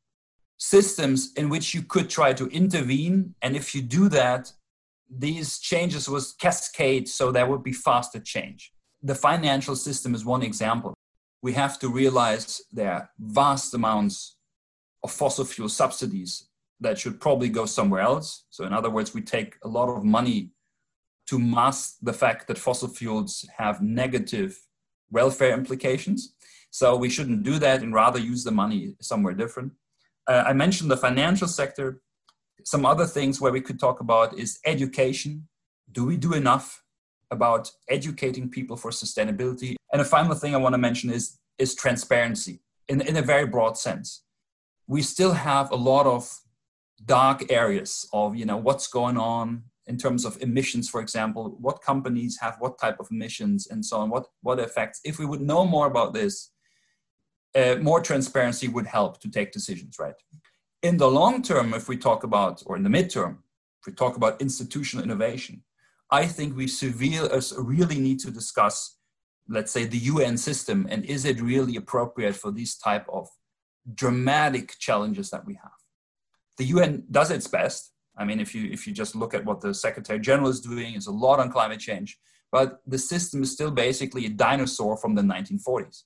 systems 0.62 1.32
in 1.34 1.48
which 1.48 1.74
you 1.74 1.82
could 1.82 2.08
try 2.08 2.32
to 2.32 2.46
intervene. 2.46 3.34
And 3.42 3.56
if 3.56 3.74
you 3.74 3.82
do 3.82 4.08
that, 4.10 4.52
these 5.10 5.58
changes 5.58 6.08
would 6.08 6.22
cascade 6.38 7.08
so 7.08 7.32
there 7.32 7.48
would 7.48 7.64
be 7.64 7.72
faster 7.72 8.20
change. 8.20 8.72
The 9.02 9.16
financial 9.16 9.74
system 9.74 10.14
is 10.14 10.24
one 10.24 10.42
example. 10.42 10.94
We 11.42 11.52
have 11.54 11.80
to 11.80 11.88
realize 11.88 12.62
there 12.72 12.92
are 12.92 13.10
vast 13.18 13.74
amounts 13.74 14.36
of 15.02 15.10
fossil 15.10 15.44
fuel 15.44 15.68
subsidies 15.68 16.48
that 16.78 16.96
should 16.96 17.20
probably 17.20 17.48
go 17.48 17.66
somewhere 17.66 18.02
else. 18.02 18.44
So, 18.50 18.64
in 18.64 18.72
other 18.72 18.90
words, 18.90 19.12
we 19.12 19.20
take 19.20 19.56
a 19.64 19.68
lot 19.68 19.88
of 19.88 20.04
money 20.04 20.52
to 21.26 21.40
mask 21.40 21.96
the 22.00 22.12
fact 22.12 22.46
that 22.46 22.56
fossil 22.56 22.88
fuels 22.88 23.44
have 23.58 23.82
negative 23.82 24.60
welfare 25.10 25.54
implications. 25.54 26.34
So, 26.70 26.96
we 26.96 27.10
shouldn't 27.10 27.42
do 27.42 27.58
that 27.58 27.82
and 27.82 27.92
rather 27.92 28.20
use 28.20 28.44
the 28.44 28.52
money 28.52 28.94
somewhere 29.00 29.34
different. 29.34 29.72
Uh, 30.26 30.44
I 30.46 30.52
mentioned 30.52 30.90
the 30.90 30.96
financial 30.96 31.48
sector. 31.48 32.00
Some 32.64 32.86
other 32.86 33.06
things 33.06 33.40
where 33.40 33.52
we 33.52 33.60
could 33.60 33.80
talk 33.80 34.00
about 34.00 34.38
is 34.38 34.58
education. 34.64 35.48
Do 35.90 36.04
we 36.04 36.16
do 36.16 36.32
enough 36.34 36.84
about 37.30 37.70
educating 37.88 38.48
people 38.48 38.76
for 38.76 38.90
sustainability? 38.90 39.74
And 39.92 40.00
a 40.00 40.04
final 40.04 40.34
thing 40.34 40.54
I 40.54 40.58
want 40.58 40.74
to 40.74 40.78
mention 40.78 41.10
is, 41.10 41.38
is 41.58 41.74
transparency 41.74 42.60
in, 42.88 43.00
in 43.00 43.16
a 43.16 43.22
very 43.22 43.46
broad 43.46 43.76
sense. 43.76 44.22
We 44.86 45.02
still 45.02 45.32
have 45.32 45.70
a 45.70 45.76
lot 45.76 46.06
of 46.06 46.42
dark 47.04 47.50
areas 47.50 48.08
of 48.12 48.36
you 48.36 48.44
know 48.44 48.56
what's 48.56 48.86
going 48.86 49.16
on 49.16 49.64
in 49.86 49.96
terms 49.96 50.24
of 50.24 50.40
emissions 50.40 50.88
for 50.88 51.00
example 51.00 51.56
what 51.60 51.82
companies 51.82 52.38
have 52.40 52.56
what 52.60 52.78
type 52.78 53.00
of 53.00 53.08
emissions 53.10 53.66
and 53.66 53.84
so 53.84 53.96
on 53.96 54.08
what 54.08 54.26
what 54.42 54.60
effects 54.60 55.00
if 55.04 55.18
we 55.18 55.26
would 55.26 55.40
know 55.40 55.64
more 55.64 55.86
about 55.86 56.14
this 56.14 56.51
uh, 57.54 57.76
more 57.80 58.00
transparency 58.00 58.68
would 58.68 58.86
help 58.86 59.20
to 59.20 59.30
take 59.30 59.52
decisions 59.52 59.96
right 59.98 60.14
in 60.82 60.96
the 60.96 61.08
long 61.08 61.42
term 61.42 61.74
if 61.74 61.88
we 61.88 61.96
talk 61.96 62.24
about 62.24 62.62
or 62.66 62.76
in 62.76 62.82
the 62.82 62.90
midterm 62.90 63.38
if 63.80 63.86
we 63.86 63.92
talk 63.92 64.16
about 64.16 64.40
institutional 64.40 65.04
innovation 65.04 65.62
i 66.10 66.26
think 66.26 66.56
we 66.56 66.66
severe, 66.66 67.24
uh, 67.24 67.40
really 67.58 67.98
need 67.98 68.18
to 68.18 68.30
discuss 68.30 68.96
let's 69.48 69.72
say 69.72 69.84
the 69.84 69.98
un 69.98 70.36
system 70.36 70.86
and 70.90 71.04
is 71.04 71.24
it 71.24 71.40
really 71.40 71.76
appropriate 71.76 72.34
for 72.34 72.50
these 72.50 72.76
type 72.76 73.06
of 73.08 73.28
dramatic 73.94 74.78
challenges 74.78 75.30
that 75.30 75.44
we 75.44 75.54
have 75.54 75.72
the 76.58 76.64
UN 76.64 77.04
does 77.10 77.30
its 77.30 77.46
best. 77.46 77.92
I 78.16 78.24
mean, 78.24 78.40
if 78.40 78.54
you 78.54 78.70
if 78.70 78.86
you 78.86 78.92
just 78.92 79.16
look 79.16 79.34
at 79.34 79.44
what 79.44 79.60
the 79.60 79.72
Secretary 79.74 80.20
General 80.20 80.50
is 80.50 80.60
doing, 80.60 80.94
is 80.94 81.06
a 81.06 81.12
lot 81.12 81.40
on 81.40 81.50
climate 81.50 81.80
change, 81.80 82.18
but 82.50 82.80
the 82.86 82.98
system 82.98 83.42
is 83.42 83.52
still 83.52 83.70
basically 83.70 84.26
a 84.26 84.28
dinosaur 84.28 84.96
from 84.96 85.14
the 85.14 85.22
1940s. 85.22 86.02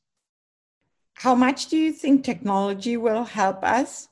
How 1.19 1.35
much 1.35 1.69
do 1.69 1.77
you 1.79 1.93
think 1.93 2.25
technology 2.25 2.97
will 2.97 3.25
help 3.25 3.65
us? 3.65 4.09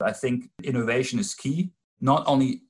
I 0.00 0.12
think 0.12 0.50
innovation 0.62 1.18
is 1.18 1.34
key, 1.34 1.70
not 2.00 2.24
only 2.26 2.62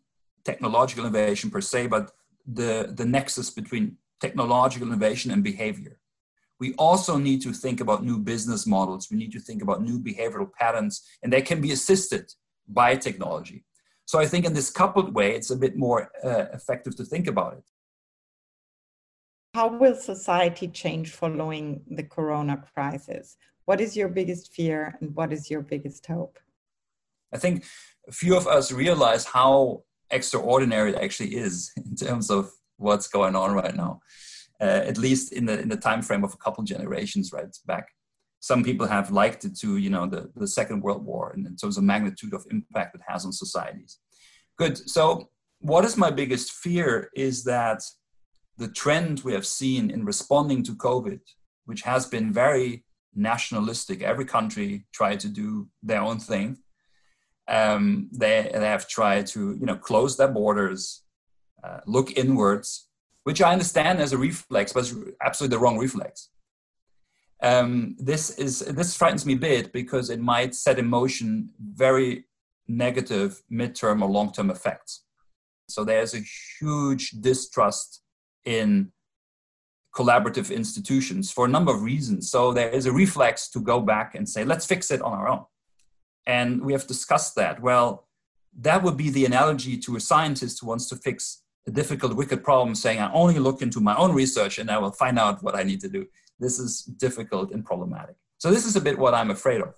technological 0.44 1.04
innovation 1.04 1.50
per 1.50 1.60
se, 1.60 1.86
but 1.88 2.12
the, 2.46 2.92
the 2.94 3.04
nexus 3.04 3.50
between 3.50 3.96
technological 4.20 4.88
innovation 4.88 5.30
and 5.30 5.42
behavior. 5.42 5.98
We 6.60 6.74
also 6.74 7.18
need 7.18 7.40
to 7.42 7.52
think 7.52 7.80
about 7.80 8.04
new 8.04 8.18
business 8.18 8.66
models. 8.66 9.08
We 9.10 9.16
need 9.16 9.32
to 9.32 9.40
think 9.40 9.62
about 9.62 9.82
new 9.82 9.98
behavioral 10.00 10.52
patterns, 10.52 11.02
and 11.22 11.32
they 11.32 11.42
can 11.42 11.60
be 11.60 11.72
assisted 11.72 12.32
by 12.66 12.96
technology. 12.96 13.64
So 14.06 14.18
I 14.18 14.26
think 14.26 14.44
in 14.44 14.54
this 14.54 14.70
coupled 14.70 15.14
way, 15.14 15.34
it's 15.34 15.50
a 15.50 15.56
bit 15.56 15.76
more 15.76 16.10
uh, 16.24 16.46
effective 16.52 16.96
to 16.96 17.04
think 17.04 17.26
about 17.26 17.54
it. 17.54 17.64
How 19.54 19.68
will 19.68 19.94
society 19.94 20.68
change 20.68 21.12
following 21.12 21.82
the 21.90 22.02
corona 22.02 22.62
crisis? 22.74 23.36
What 23.64 23.80
is 23.80 23.96
your 23.96 24.08
biggest 24.08 24.52
fear 24.52 24.96
and 25.00 25.14
what 25.14 25.32
is 25.32 25.50
your 25.50 25.62
biggest 25.62 26.06
hope? 26.06 26.38
I 27.32 27.38
think 27.38 27.64
few 28.10 28.36
of 28.36 28.46
us 28.46 28.72
realize 28.72 29.24
how 29.24 29.82
extraordinary 30.10 30.92
it 30.92 31.02
actually 31.02 31.36
is 31.36 31.72
in 31.76 31.96
terms 31.96 32.30
of 32.30 32.50
what's 32.76 33.08
going 33.08 33.36
on 33.36 33.52
right 33.52 33.74
now. 33.74 34.00
Uh, 34.60 34.82
at 34.90 34.98
least 34.98 35.32
in 35.32 35.46
the 35.46 35.60
in 35.60 35.68
the 35.68 35.76
time 35.76 36.02
frame 36.02 36.24
of 36.24 36.34
a 36.34 36.36
couple 36.36 36.64
generations 36.64 37.32
right 37.32 37.56
back 37.66 37.86
some 38.40 38.64
people 38.64 38.88
have 38.88 39.12
liked 39.12 39.44
it 39.44 39.56
to 39.56 39.76
you 39.76 39.88
know 39.88 40.04
the, 40.04 40.28
the 40.34 40.48
second 40.48 40.82
world 40.82 41.04
war 41.04 41.30
and 41.30 41.46
in 41.46 41.54
terms 41.54 41.78
of 41.78 41.84
magnitude 41.84 42.34
of 42.34 42.44
impact 42.50 42.94
it 42.96 43.00
has 43.06 43.24
on 43.24 43.32
societies 43.32 43.98
good 44.56 44.76
so 44.76 45.28
what 45.60 45.84
is 45.84 45.96
my 45.96 46.10
biggest 46.10 46.50
fear 46.50 47.08
is 47.14 47.44
that 47.44 47.80
the 48.58 48.68
trend 48.68 49.20
we 49.20 49.32
have 49.32 49.46
seen 49.46 49.90
in 49.90 50.04
responding 50.04 50.62
to 50.62 50.72
covid 50.72 51.20
which 51.68 51.82
has 51.82 52.06
been 52.06 52.32
very 52.32 52.82
nationalistic. 53.14 54.02
Every 54.02 54.24
country 54.24 54.86
tried 54.92 55.20
to 55.20 55.28
do 55.28 55.68
their 55.82 56.00
own 56.00 56.18
thing. 56.18 56.58
Um, 57.46 58.08
they, 58.12 58.50
they 58.52 58.66
have 58.66 58.88
tried 58.88 59.26
to 59.28 59.56
you 59.58 59.66
know 59.66 59.76
close 59.76 60.16
their 60.16 60.28
borders 60.28 61.02
uh, 61.64 61.80
look 61.86 62.12
inwards 62.16 62.88
which 63.24 63.40
i 63.42 63.50
understand 63.50 63.98
as 64.00 64.12
a 64.12 64.18
reflex 64.18 64.72
but 64.72 64.80
it's 64.80 64.94
absolutely 65.24 65.56
the 65.56 65.62
wrong 65.62 65.78
reflex. 65.78 66.30
Um, 67.42 67.96
this 67.98 68.30
is 68.30 68.60
this 68.60 68.96
frightens 68.96 69.24
me 69.24 69.34
a 69.34 69.44
bit 69.50 69.72
because 69.72 70.10
it 70.10 70.20
might 70.20 70.54
set 70.54 70.78
in 70.78 70.86
motion 70.86 71.50
very 71.58 72.24
negative 72.66 73.42
midterm 73.50 74.02
or 74.02 74.08
long 74.08 74.32
term 74.32 74.50
effects. 74.50 75.04
So 75.68 75.84
there's 75.84 76.14
a 76.14 76.24
huge 76.58 77.10
distrust 77.10 78.02
in 78.56 78.92
collaborative 79.94 80.54
institutions 80.54 81.30
for 81.30 81.44
a 81.44 81.48
number 81.48 81.72
of 81.74 81.82
reasons. 81.82 82.30
So 82.30 82.52
there 82.52 82.70
is 82.78 82.86
a 82.86 82.92
reflex 82.92 83.48
to 83.50 83.60
go 83.60 83.80
back 83.80 84.14
and 84.14 84.28
say, 84.28 84.44
let's 84.44 84.66
fix 84.66 84.90
it 84.90 85.02
on 85.02 85.12
our 85.12 85.28
own. 85.28 85.44
And 86.26 86.62
we 86.66 86.72
have 86.72 86.86
discussed 86.86 87.34
that. 87.36 87.60
Well, 87.60 88.06
that 88.68 88.82
would 88.82 88.96
be 88.96 89.10
the 89.10 89.24
analogy 89.24 89.76
to 89.78 89.96
a 89.96 90.00
scientist 90.00 90.60
who 90.60 90.66
wants 90.66 90.88
to 90.90 90.96
fix 90.96 91.42
a 91.66 91.70
difficult, 91.70 92.14
wicked 92.14 92.42
problem, 92.44 92.74
saying, 92.74 92.98
I 93.00 93.12
only 93.12 93.38
look 93.38 93.60
into 93.60 93.80
my 93.80 93.96
own 93.96 94.12
research 94.14 94.58
and 94.58 94.70
I 94.70 94.78
will 94.78 94.92
find 94.92 95.18
out 95.18 95.42
what 95.42 95.54
I 95.54 95.62
need 95.62 95.80
to 95.80 95.88
do 95.88 96.06
this 96.38 96.58
is 96.58 96.82
difficult 96.82 97.50
and 97.52 97.64
problematic. 97.64 98.16
So, 98.38 98.50
this 98.50 98.64
is 98.64 98.76
a 98.76 98.80
bit 98.80 98.98
what 98.98 99.14
I'm 99.14 99.30
afraid 99.30 99.60
of. 99.60 99.74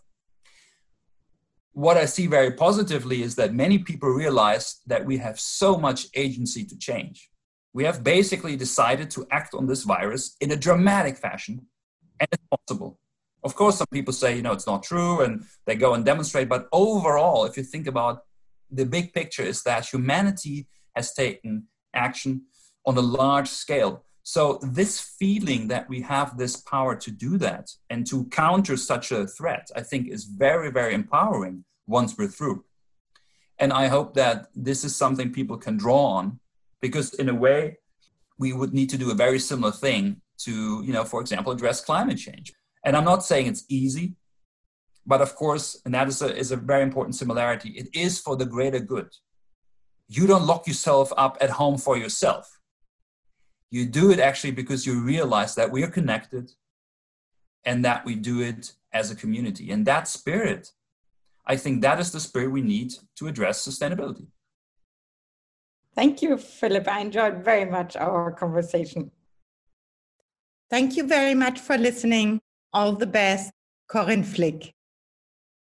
What 1.73 1.97
I 1.97 2.05
see 2.05 2.27
very 2.27 2.53
positively 2.53 3.23
is 3.23 3.37
that 3.37 3.55
many 3.55 3.79
people 3.79 4.11
realize 4.11 4.81
that 4.87 5.07
we 5.07 5.19
have 5.19 5.39
so 5.39 5.79
much 5.79 6.09
agency 6.15 6.65
to 6.65 6.77
change. 6.77 7.31
We 7.73 7.85
have 7.85 8.03
basically 8.03 8.57
decided 8.57 9.11
to 9.13 9.27
act 9.31 9.55
on 9.55 9.67
this 9.67 9.85
virus 9.85 10.37
in 10.41 10.51
a 10.51 10.57
dramatic 10.57 11.17
fashion, 11.17 11.67
and 12.19 12.29
it's 12.33 12.43
possible. 12.51 12.99
Of 13.43 13.55
course, 13.55 13.79
some 13.79 13.87
people 13.93 14.13
say, 14.13 14.37
you 14.37 14.43
know, 14.43 14.53
it's 14.53 14.67
not 14.67 14.83
true, 14.83 15.21
and 15.21 15.45
they 15.67 15.77
go 15.77 15.95
and 15.95 16.05
demonstrate. 16.05 16.49
But 16.49 16.69
overall, 16.73 17.45
if 17.45 17.57
you 17.57 17.63
think 17.63 17.87
about 17.87 18.25
the 18.71 18.85
big 18.85 19.13
picture, 19.13 19.43
is 19.43 19.63
that 19.63 19.87
humanity 19.87 20.67
has 20.97 21.15
taken 21.15 21.69
action 21.95 22.43
on 22.85 22.97
a 22.97 23.01
large 23.01 23.49
scale 23.49 24.05
so, 24.23 24.59
this 24.63 25.01
feeling 25.01 25.69
that 25.69 25.89
we 25.89 26.03
have 26.03 26.37
this 26.37 26.57
power 26.57 26.95
to 26.95 27.11
do 27.11 27.39
that 27.39 27.71
and 27.89 28.07
to 28.09 28.27
counter 28.27 28.77
such 28.77 29.13
a 29.13 29.27
threat, 29.27 29.71
I 29.75 29.83
think 29.83 30.09
is 30.09 30.25
very, 30.25 30.71
very 30.71 30.95
empowering 30.95 31.65
once 31.87 32.17
we're 32.17 32.29
through. 32.29 32.65
And 33.59 33.73
I 33.73 33.89
hope 33.89 34.15
that 34.15 34.49
this 34.55 34.85
is 34.85 34.95
something 34.95 35.33
people 35.33 35.57
can 35.57 35.77
draw 35.77 36.05
on 36.05 36.40
because, 36.81 37.15
in 37.15 37.29
a 37.29 37.35
way, 37.35 37.79
we 38.39 38.53
would 38.53 38.73
need 38.73 38.91
to 38.91 38.99
do 38.99 39.11
a 39.11 39.15
very 39.15 39.39
similar 39.39 39.73
thing 39.73 40.23
to, 40.39 40.83
you 40.85 40.93
know, 40.93 41.05
for 41.05 41.21
example, 41.21 41.53
address 41.53 41.85
climate 41.85 42.19
change. 42.19 42.53
And 42.85 42.97
I'm 42.97 43.05
not 43.05 43.25
saying 43.25 43.47
it's 43.47 43.65
easy, 43.69 44.15
but 45.07 45.21
of 45.21 45.35
course, 45.35 45.81
and 45.85 45.95
that 45.95 46.09
is 46.09 46.23
a, 46.23 46.35
is 46.37 46.53
a 46.53 46.57
very 46.57 46.83
important 46.83 47.15
similarity, 47.17 47.71
it 47.71 47.89
is 47.95 48.19
for 48.21 48.37
the 48.37 48.47
greater 48.47 48.81
good. 48.81 49.09
You 50.09 50.27
don't 50.27 50.47
lock 50.47 50.67
yourself 50.67 51.13
up 51.17 51.39
at 51.41 51.51
home 51.51 51.79
for 51.79 51.97
yourself 51.97 52.59
You 53.71 53.87
do 53.87 54.11
it 54.11 54.19
actually 54.19 54.53
because 54.53 54.87
you 54.87 55.01
realize 55.01 55.55
that 55.55 55.71
we 55.71 55.85
are 55.85 55.91
connected 55.91 56.53
and 57.65 57.85
that 57.85 58.05
we 58.05 58.17
do 58.17 58.41
it 58.41 58.73
as 58.93 59.11
a 59.11 59.15
community. 59.15 59.71
And 59.71 59.87
that 59.87 60.09
spirit, 60.09 60.73
I 61.47 61.57
think 61.57 61.83
that 61.83 62.01
is 62.01 62.11
the 62.11 62.21
spirit 62.21 62.51
we 62.51 62.63
need 62.63 62.95
to 63.17 63.29
address 63.29 63.67
sustainability. 63.67 64.27
Thank 66.01 66.23
you, 66.23 66.39
Philip. 66.39 66.89
I 66.89 67.01
enjoyed 67.01 67.45
very 67.45 67.71
much 67.71 67.95
our 67.95 68.33
conversation. 68.33 69.11
Thank 70.71 70.97
you 70.97 71.07
very 71.07 71.35
much 71.35 71.61
for 71.61 71.77
listening. 71.77 72.41
All 72.73 72.93
the 72.95 73.07
best, 73.07 73.53
Corinne 73.87 74.25
Flick. 74.25 74.73